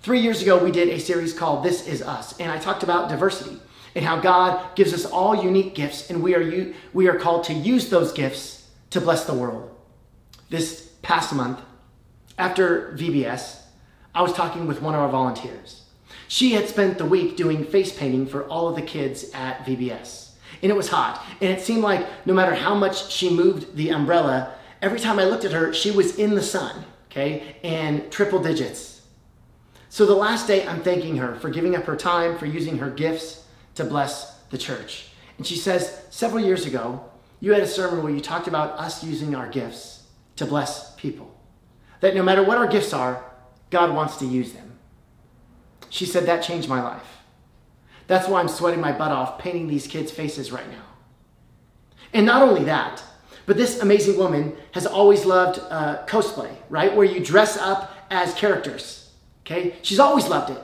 Three 0.00 0.20
years 0.20 0.42
ago, 0.42 0.62
we 0.62 0.70
did 0.70 0.88
a 0.88 1.00
series 1.00 1.32
called 1.32 1.64
This 1.64 1.88
Is 1.88 2.02
Us, 2.02 2.38
and 2.38 2.52
I 2.52 2.58
talked 2.58 2.84
about 2.84 3.08
diversity 3.08 3.58
and 3.96 4.04
how 4.04 4.20
God 4.20 4.76
gives 4.76 4.94
us 4.94 5.04
all 5.04 5.42
unique 5.42 5.74
gifts, 5.74 6.08
and 6.08 6.22
we 6.22 6.36
are, 6.36 6.72
we 6.92 7.08
are 7.08 7.18
called 7.18 7.44
to 7.44 7.52
use 7.52 7.90
those 7.90 8.12
gifts 8.12 8.68
to 8.90 9.00
bless 9.00 9.24
the 9.24 9.34
world. 9.34 9.74
This 10.50 10.92
past 11.02 11.34
month, 11.34 11.60
after 12.38 12.96
VBS, 12.96 13.60
I 14.14 14.22
was 14.22 14.32
talking 14.32 14.68
with 14.68 14.80
one 14.80 14.94
of 14.94 15.00
our 15.00 15.08
volunteers. 15.08 15.82
She 16.28 16.52
had 16.52 16.68
spent 16.68 16.98
the 16.98 17.04
week 17.04 17.36
doing 17.36 17.64
face 17.64 17.92
painting 17.92 18.26
for 18.26 18.44
all 18.44 18.68
of 18.68 18.76
the 18.76 18.82
kids 18.82 19.30
at 19.34 19.66
VBS. 19.66 20.30
And 20.62 20.70
it 20.70 20.76
was 20.76 20.88
hot. 20.88 21.24
And 21.40 21.50
it 21.50 21.60
seemed 21.60 21.82
like 21.82 22.06
no 22.24 22.34
matter 22.34 22.54
how 22.54 22.74
much 22.74 23.10
she 23.10 23.30
moved 23.30 23.74
the 23.74 23.90
umbrella, 23.90 24.54
every 24.80 25.00
time 25.00 25.18
I 25.18 25.24
looked 25.24 25.44
at 25.44 25.52
her, 25.52 25.74
she 25.74 25.90
was 25.90 26.16
in 26.16 26.36
the 26.36 26.42
sun, 26.42 26.84
okay, 27.10 27.56
and 27.64 28.10
triple 28.12 28.40
digits. 28.40 28.97
So 29.98 30.06
the 30.06 30.14
last 30.14 30.46
day, 30.46 30.64
I'm 30.64 30.80
thanking 30.80 31.16
her 31.16 31.34
for 31.40 31.50
giving 31.50 31.74
up 31.74 31.82
her 31.86 31.96
time, 31.96 32.38
for 32.38 32.46
using 32.46 32.78
her 32.78 32.88
gifts 32.88 33.42
to 33.74 33.82
bless 33.82 34.38
the 34.42 34.56
church. 34.56 35.08
And 35.38 35.44
she 35.44 35.56
says, 35.56 36.04
several 36.10 36.40
years 36.40 36.66
ago, 36.66 37.04
you 37.40 37.52
had 37.52 37.62
a 37.62 37.66
sermon 37.66 38.04
where 38.04 38.12
you 38.12 38.20
talked 38.20 38.46
about 38.46 38.78
us 38.78 39.02
using 39.02 39.34
our 39.34 39.48
gifts 39.48 40.04
to 40.36 40.46
bless 40.46 40.94
people. 40.94 41.36
That 41.98 42.14
no 42.14 42.22
matter 42.22 42.44
what 42.44 42.58
our 42.58 42.68
gifts 42.68 42.92
are, 42.92 43.24
God 43.70 43.92
wants 43.92 44.18
to 44.18 44.24
use 44.24 44.52
them. 44.52 44.78
She 45.90 46.06
said, 46.06 46.26
That 46.26 46.44
changed 46.44 46.68
my 46.68 46.80
life. 46.80 47.18
That's 48.06 48.28
why 48.28 48.38
I'm 48.38 48.46
sweating 48.46 48.80
my 48.80 48.92
butt 48.92 49.10
off 49.10 49.40
painting 49.40 49.66
these 49.66 49.88
kids' 49.88 50.12
faces 50.12 50.52
right 50.52 50.70
now. 50.70 50.86
And 52.12 52.24
not 52.24 52.42
only 52.42 52.62
that, 52.66 53.02
but 53.46 53.56
this 53.56 53.80
amazing 53.80 54.16
woman 54.16 54.56
has 54.74 54.86
always 54.86 55.24
loved 55.24 55.58
uh, 55.58 56.06
cosplay, 56.06 56.54
right? 56.68 56.94
Where 56.94 57.04
you 57.04 57.18
dress 57.18 57.56
up 57.56 57.92
as 58.10 58.32
characters, 58.34 59.07
okay? 59.48 59.76
She's 59.82 59.98
always 59.98 60.28
loved 60.28 60.50
it. 60.50 60.62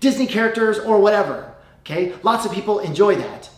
Disney 0.00 0.26
characters 0.26 0.78
or 0.78 1.00
whatever, 1.00 1.54
okay? 1.80 2.14
Lots 2.22 2.44
of 2.44 2.52
people 2.52 2.80
enjoy 2.80 3.14
that. 3.16 3.48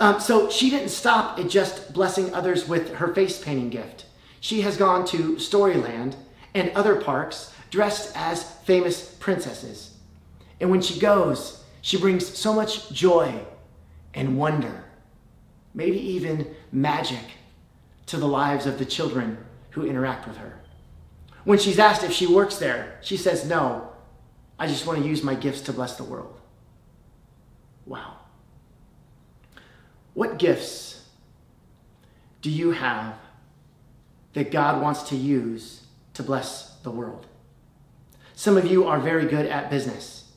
Um, 0.00 0.20
so 0.20 0.50
she 0.50 0.70
didn't 0.70 0.90
stop 0.90 1.38
at 1.38 1.48
just 1.48 1.92
blessing 1.92 2.34
others 2.34 2.68
with 2.68 2.94
her 2.94 3.14
face 3.14 3.42
painting 3.42 3.70
gift. 3.70 4.06
She 4.40 4.60
has 4.62 4.76
gone 4.76 5.04
to 5.06 5.36
Storyland 5.36 6.14
and 6.54 6.70
other 6.70 6.96
parks 6.96 7.52
dressed 7.70 8.16
as 8.16 8.52
famous 8.64 9.14
princesses. 9.14 9.94
And 10.60 10.70
when 10.70 10.80
she 10.80 10.98
goes, 10.98 11.64
she 11.80 11.98
brings 11.98 12.26
so 12.36 12.52
much 12.52 12.90
joy 12.90 13.34
and 14.14 14.38
wonder, 14.38 14.84
maybe 15.74 15.98
even 15.98 16.54
magic, 16.72 17.24
to 18.06 18.16
the 18.16 18.28
lives 18.28 18.66
of 18.66 18.78
the 18.78 18.84
children 18.84 19.38
who 19.70 19.86
interact 19.86 20.26
with 20.26 20.36
her. 20.38 20.60
When 21.44 21.58
she's 21.58 21.78
asked 21.78 22.02
if 22.02 22.12
she 22.12 22.26
works 22.26 22.56
there, 22.56 22.98
she 23.02 23.16
says, 23.16 23.48
No, 23.48 23.87
I 24.58 24.66
just 24.66 24.86
want 24.86 25.00
to 25.00 25.08
use 25.08 25.22
my 25.22 25.34
gifts 25.34 25.60
to 25.62 25.72
bless 25.72 25.96
the 25.96 26.04
world. 26.04 26.40
Wow. 27.86 28.16
What 30.14 30.38
gifts 30.38 31.06
do 32.42 32.50
you 32.50 32.72
have 32.72 33.14
that 34.32 34.50
God 34.50 34.82
wants 34.82 35.02
to 35.10 35.16
use 35.16 35.82
to 36.14 36.22
bless 36.22 36.74
the 36.82 36.90
world? 36.90 37.26
Some 38.34 38.56
of 38.56 38.66
you 38.66 38.84
are 38.84 39.00
very 39.00 39.26
good 39.26 39.46
at 39.46 39.70
business. 39.70 40.30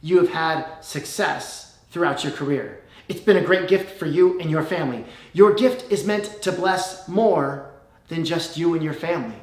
You 0.00 0.18
have 0.18 0.30
had 0.30 0.80
success 0.80 1.78
throughout 1.90 2.24
your 2.24 2.32
career. 2.32 2.82
It's 3.08 3.20
been 3.20 3.36
a 3.36 3.44
great 3.44 3.68
gift 3.68 3.98
for 3.98 4.06
you 4.06 4.38
and 4.40 4.50
your 4.50 4.62
family. 4.62 5.04
Your 5.32 5.54
gift 5.54 5.90
is 5.90 6.04
meant 6.04 6.42
to 6.42 6.52
bless 6.52 7.06
more 7.08 7.70
than 8.08 8.24
just 8.24 8.56
you 8.56 8.74
and 8.74 8.82
your 8.82 8.94
family. 8.94 9.40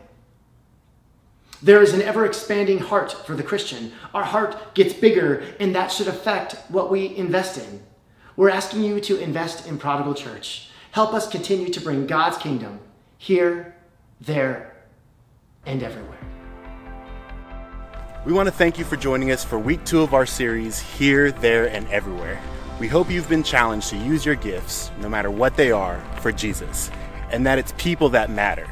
There 1.64 1.82
is 1.82 1.94
an 1.94 2.02
ever 2.02 2.26
expanding 2.26 2.80
heart 2.80 3.14
for 3.26 3.36
the 3.36 3.42
Christian. 3.42 3.94
Our 4.14 4.26
heart 4.26 4.76
gets 4.76 4.94
bigger, 4.94 5.46
and 5.62 5.74
that 5.76 5.94
should 5.94 6.10
affect 6.10 6.58
what 6.68 6.92
we 6.92 7.16
invest 7.16 7.58
in. 7.58 7.82
We're 8.36 8.50
asking 8.50 8.84
you 8.84 9.00
to 9.00 9.18
invest 9.18 9.66
in 9.66 9.78
Prodigal 9.78 10.14
Church. 10.14 10.68
Help 10.92 11.14
us 11.14 11.26
continue 11.26 11.70
to 11.70 11.80
bring 11.80 12.06
God's 12.06 12.38
kingdom 12.38 12.82
here, 13.18 13.78
there, 14.20 14.76
and 15.66 15.82
everywhere. 15.82 16.20
We 18.26 18.34
want 18.34 18.48
to 18.48 18.54
thank 18.54 18.78
you 18.78 18.84
for 18.84 18.98
joining 18.98 19.32
us 19.32 19.46
for 19.46 19.58
week 19.58 19.86
two 19.86 20.02
of 20.02 20.14
our 20.14 20.26
series, 20.26 20.82
Here, 20.82 21.32
There, 21.32 21.68
and 21.68 21.88
Everywhere. 21.88 22.42
We 22.78 22.90
hope 22.90 23.10
you've 23.10 23.30
been 23.30 23.42
challenged 23.42 23.88
to 23.92 23.98
use 23.98 24.26
your 24.26 24.36
gifts, 24.36 24.92
no 25.00 25.08
matter 25.08 25.32
what 25.32 25.56
they 25.56 25.72
are, 25.72 26.04
for 26.20 26.34
Jesus, 26.34 26.92
and 27.32 27.46
that 27.46 27.58
it's 27.58 27.74
people 27.78 28.10
that 28.10 28.30
matter. 28.30 28.68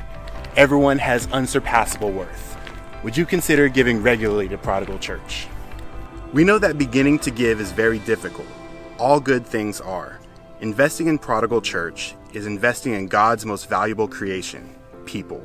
Everyone 0.58 0.98
has 0.98 1.32
unsurpassable 1.32 2.12
worth. 2.12 2.51
Would 3.04 3.18
you 3.18 3.26
consider 3.26 3.68
giving 3.68 4.04
regularly 4.04 4.48
to 4.50 4.60
Prodigal 4.60 5.00
Church? 5.00 5.48
We 6.34 6.44
know 6.44 6.60
that 6.60 6.78
beginning 6.78 7.18
to 7.20 7.32
give 7.32 7.60
is 7.60 7.72
very 7.72 7.98
difficult. 7.98 8.46
All 9.00 9.20
good 9.20 9.44
things 9.44 9.82
are. 9.82 10.20
Investing 10.60 11.08
in 11.08 11.18
Prodigal 11.18 11.62
Church 11.62 12.14
is 12.32 12.46
investing 12.46 12.94
in 12.94 13.08
God's 13.08 13.44
most 13.44 13.68
valuable 13.68 14.08
creation, 14.08 14.76
people. 15.06 15.44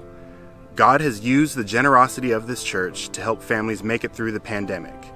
God 0.75 1.01
has 1.01 1.21
used 1.21 1.57
the 1.57 1.65
generosity 1.65 2.33
of 2.33 2.47
this 2.47 2.63
church 2.63 3.09
to 3.09 3.23
help 3.23 3.43
families 3.43 3.83
make 3.83 4.05
it 4.05 4.13
through 4.13 4.33
the 4.33 4.41
pandemic. 4.41 5.15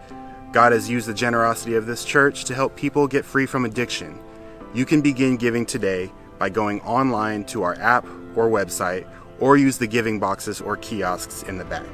God 0.50 0.72
has 0.72 0.88
used 0.88 1.09
the 1.09 1.14
generosity 1.14 1.74
of 1.74 1.85
this 1.85 2.07
church 2.07 2.46
to 2.46 2.55
help 2.55 2.74
people 2.74 3.07
get 3.07 3.26
free 3.26 3.44
from 3.44 3.66
addiction. 3.66 4.18
You 4.72 4.87
can 4.87 5.03
begin 5.03 5.37
giving 5.37 5.66
today 5.66 6.11
by 6.38 6.48
going 6.48 6.81
online 6.81 7.44
to 7.46 7.64
our 7.64 7.74
app 7.74 8.07
or 8.35 8.48
website 8.48 9.07
or 9.40 9.59
use 9.59 9.76
the 9.76 9.87
giving 9.87 10.18
boxes 10.18 10.62
or 10.62 10.79
kiosks 10.79 11.42
in 11.42 11.59
the 11.59 11.66
back. 11.66 11.87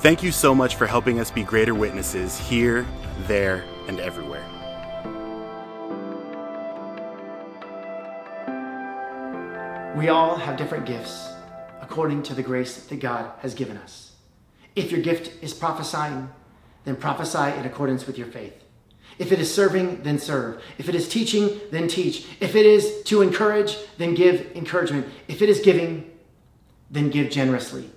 Thank 0.00 0.22
you 0.22 0.30
so 0.30 0.54
much 0.54 0.76
for 0.76 0.86
helping 0.86 1.18
us 1.18 1.32
be 1.32 1.42
greater 1.42 1.74
witnesses 1.74 2.38
here, 2.38 2.86
there, 3.26 3.64
and 3.88 3.98
everywhere. 3.98 4.46
We 9.96 10.08
all 10.08 10.36
have 10.36 10.56
different 10.56 10.86
gifts 10.86 11.32
according 11.80 12.22
to 12.22 12.34
the 12.34 12.44
grace 12.44 12.76
that 12.86 13.00
God 13.00 13.32
has 13.40 13.54
given 13.54 13.76
us. 13.76 14.12
If 14.76 14.92
your 14.92 15.00
gift 15.00 15.42
is 15.42 15.52
prophesying, 15.52 16.30
then 16.84 16.94
prophesy 16.94 17.58
in 17.58 17.66
accordance 17.66 18.06
with 18.06 18.16
your 18.16 18.28
faith. 18.28 18.54
If 19.18 19.32
it 19.32 19.40
is 19.40 19.52
serving, 19.52 20.04
then 20.04 20.20
serve. 20.20 20.62
If 20.78 20.88
it 20.88 20.94
is 20.94 21.08
teaching, 21.08 21.60
then 21.72 21.88
teach. 21.88 22.24
If 22.38 22.54
it 22.54 22.66
is 22.66 23.02
to 23.06 23.20
encourage, 23.20 23.76
then 23.96 24.14
give 24.14 24.52
encouragement. 24.54 25.08
If 25.26 25.42
it 25.42 25.48
is 25.48 25.58
giving, 25.58 26.08
then 26.88 27.10
give 27.10 27.30
generously. 27.30 27.90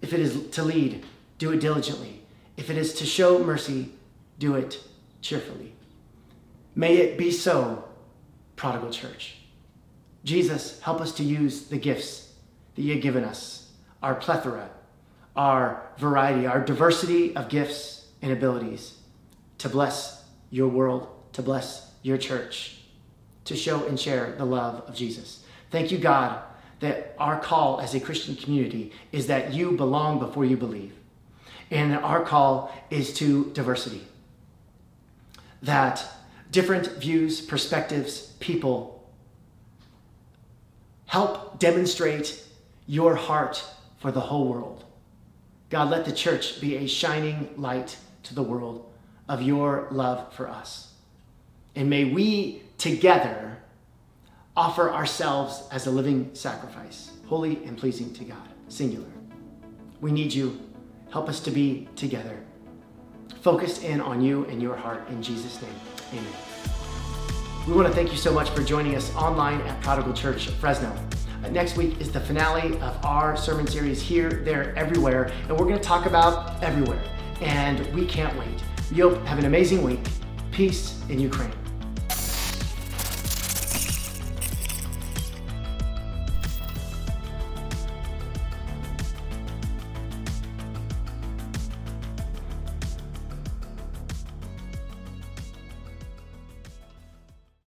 If 0.00 0.12
it 0.12 0.20
is 0.20 0.48
to 0.50 0.62
lead, 0.62 1.04
do 1.38 1.52
it 1.52 1.60
diligently. 1.60 2.22
If 2.56 2.70
it 2.70 2.76
is 2.76 2.94
to 2.94 3.06
show 3.06 3.38
mercy, 3.42 3.92
do 4.38 4.54
it 4.54 4.82
cheerfully. 5.20 5.74
May 6.74 6.96
it 6.96 7.18
be 7.18 7.30
so, 7.30 7.88
prodigal 8.56 8.90
church. 8.90 9.36
Jesus, 10.24 10.80
help 10.80 11.00
us 11.00 11.12
to 11.12 11.24
use 11.24 11.68
the 11.68 11.78
gifts 11.78 12.32
that 12.74 12.82
you 12.82 12.94
have 12.94 13.02
given 13.02 13.24
us, 13.24 13.70
our 14.02 14.14
plethora, 14.14 14.70
our 15.36 15.82
variety, 15.98 16.46
our 16.46 16.60
diversity 16.60 17.34
of 17.36 17.48
gifts 17.48 18.06
and 18.22 18.32
abilities 18.32 18.98
to 19.58 19.68
bless 19.68 20.24
your 20.50 20.68
world, 20.68 21.08
to 21.32 21.42
bless 21.42 21.92
your 22.02 22.18
church, 22.18 22.80
to 23.44 23.56
show 23.56 23.86
and 23.86 23.98
share 23.98 24.34
the 24.36 24.44
love 24.44 24.82
of 24.88 24.94
Jesus. 24.94 25.44
Thank 25.70 25.90
you, 25.90 25.98
God, 25.98 26.42
that 26.80 27.14
our 27.18 27.40
call 27.40 27.80
as 27.80 27.94
a 27.94 28.00
Christian 28.00 28.36
community 28.36 28.92
is 29.12 29.26
that 29.26 29.52
you 29.52 29.72
belong 29.72 30.18
before 30.18 30.44
you 30.44 30.56
believe. 30.56 30.92
And 31.70 31.94
our 31.96 32.24
call 32.24 32.72
is 32.90 33.12
to 33.14 33.50
diversity. 33.52 34.02
That 35.62 36.04
different 36.50 36.86
views, 36.98 37.40
perspectives, 37.40 38.32
people 38.40 39.06
help 41.06 41.58
demonstrate 41.58 42.44
your 42.86 43.16
heart 43.16 43.64
for 43.98 44.12
the 44.12 44.20
whole 44.20 44.48
world. 44.48 44.84
God, 45.70 45.90
let 45.90 46.04
the 46.04 46.12
church 46.12 46.60
be 46.60 46.76
a 46.76 46.86
shining 46.86 47.50
light 47.56 47.96
to 48.24 48.34
the 48.34 48.42
world 48.42 48.90
of 49.28 49.42
your 49.42 49.88
love 49.90 50.32
for 50.32 50.48
us. 50.48 50.92
And 51.74 51.90
may 51.90 52.04
we 52.04 52.62
together 52.78 53.58
offer 54.58 54.90
ourselves 54.92 55.62
as 55.70 55.86
a 55.86 55.90
living 55.90 56.28
sacrifice, 56.34 57.12
holy 57.26 57.64
and 57.64 57.78
pleasing 57.78 58.12
to 58.12 58.24
God, 58.24 58.48
singular. 58.66 59.06
We 60.00 60.10
need 60.10 60.34
you. 60.34 60.60
Help 61.12 61.28
us 61.28 61.38
to 61.40 61.52
be 61.52 61.88
together, 61.94 62.36
focused 63.40 63.84
in 63.84 64.00
on 64.00 64.20
you 64.20 64.46
and 64.46 64.60
your 64.60 64.74
heart. 64.74 65.08
In 65.10 65.22
Jesus' 65.22 65.62
name, 65.62 65.70
amen. 66.10 66.32
We 67.68 67.72
want 67.72 67.86
to 67.86 67.94
thank 67.94 68.10
you 68.10 68.16
so 68.18 68.32
much 68.32 68.50
for 68.50 68.64
joining 68.64 68.96
us 68.96 69.14
online 69.14 69.60
at 69.60 69.80
Prodigal 69.80 70.12
Church 70.12 70.48
Fresno. 70.48 70.92
Uh, 71.44 71.50
next 71.50 71.76
week 71.76 72.00
is 72.00 72.10
the 72.10 72.18
finale 72.18 72.80
of 72.80 73.04
our 73.04 73.36
sermon 73.36 73.68
series 73.68 74.02
Here, 74.02 74.42
There, 74.44 74.76
Everywhere, 74.76 75.30
and 75.42 75.50
we're 75.52 75.68
going 75.68 75.78
to 75.78 75.78
talk 75.78 76.06
about 76.06 76.60
everywhere. 76.64 77.00
And 77.40 77.86
we 77.94 78.04
can't 78.04 78.36
wait. 78.36 78.60
You'll 78.90 79.20
have 79.26 79.38
an 79.38 79.44
amazing 79.44 79.84
week. 79.84 80.00
Peace 80.50 81.00
in 81.08 81.20
Ukraine. 81.20 81.57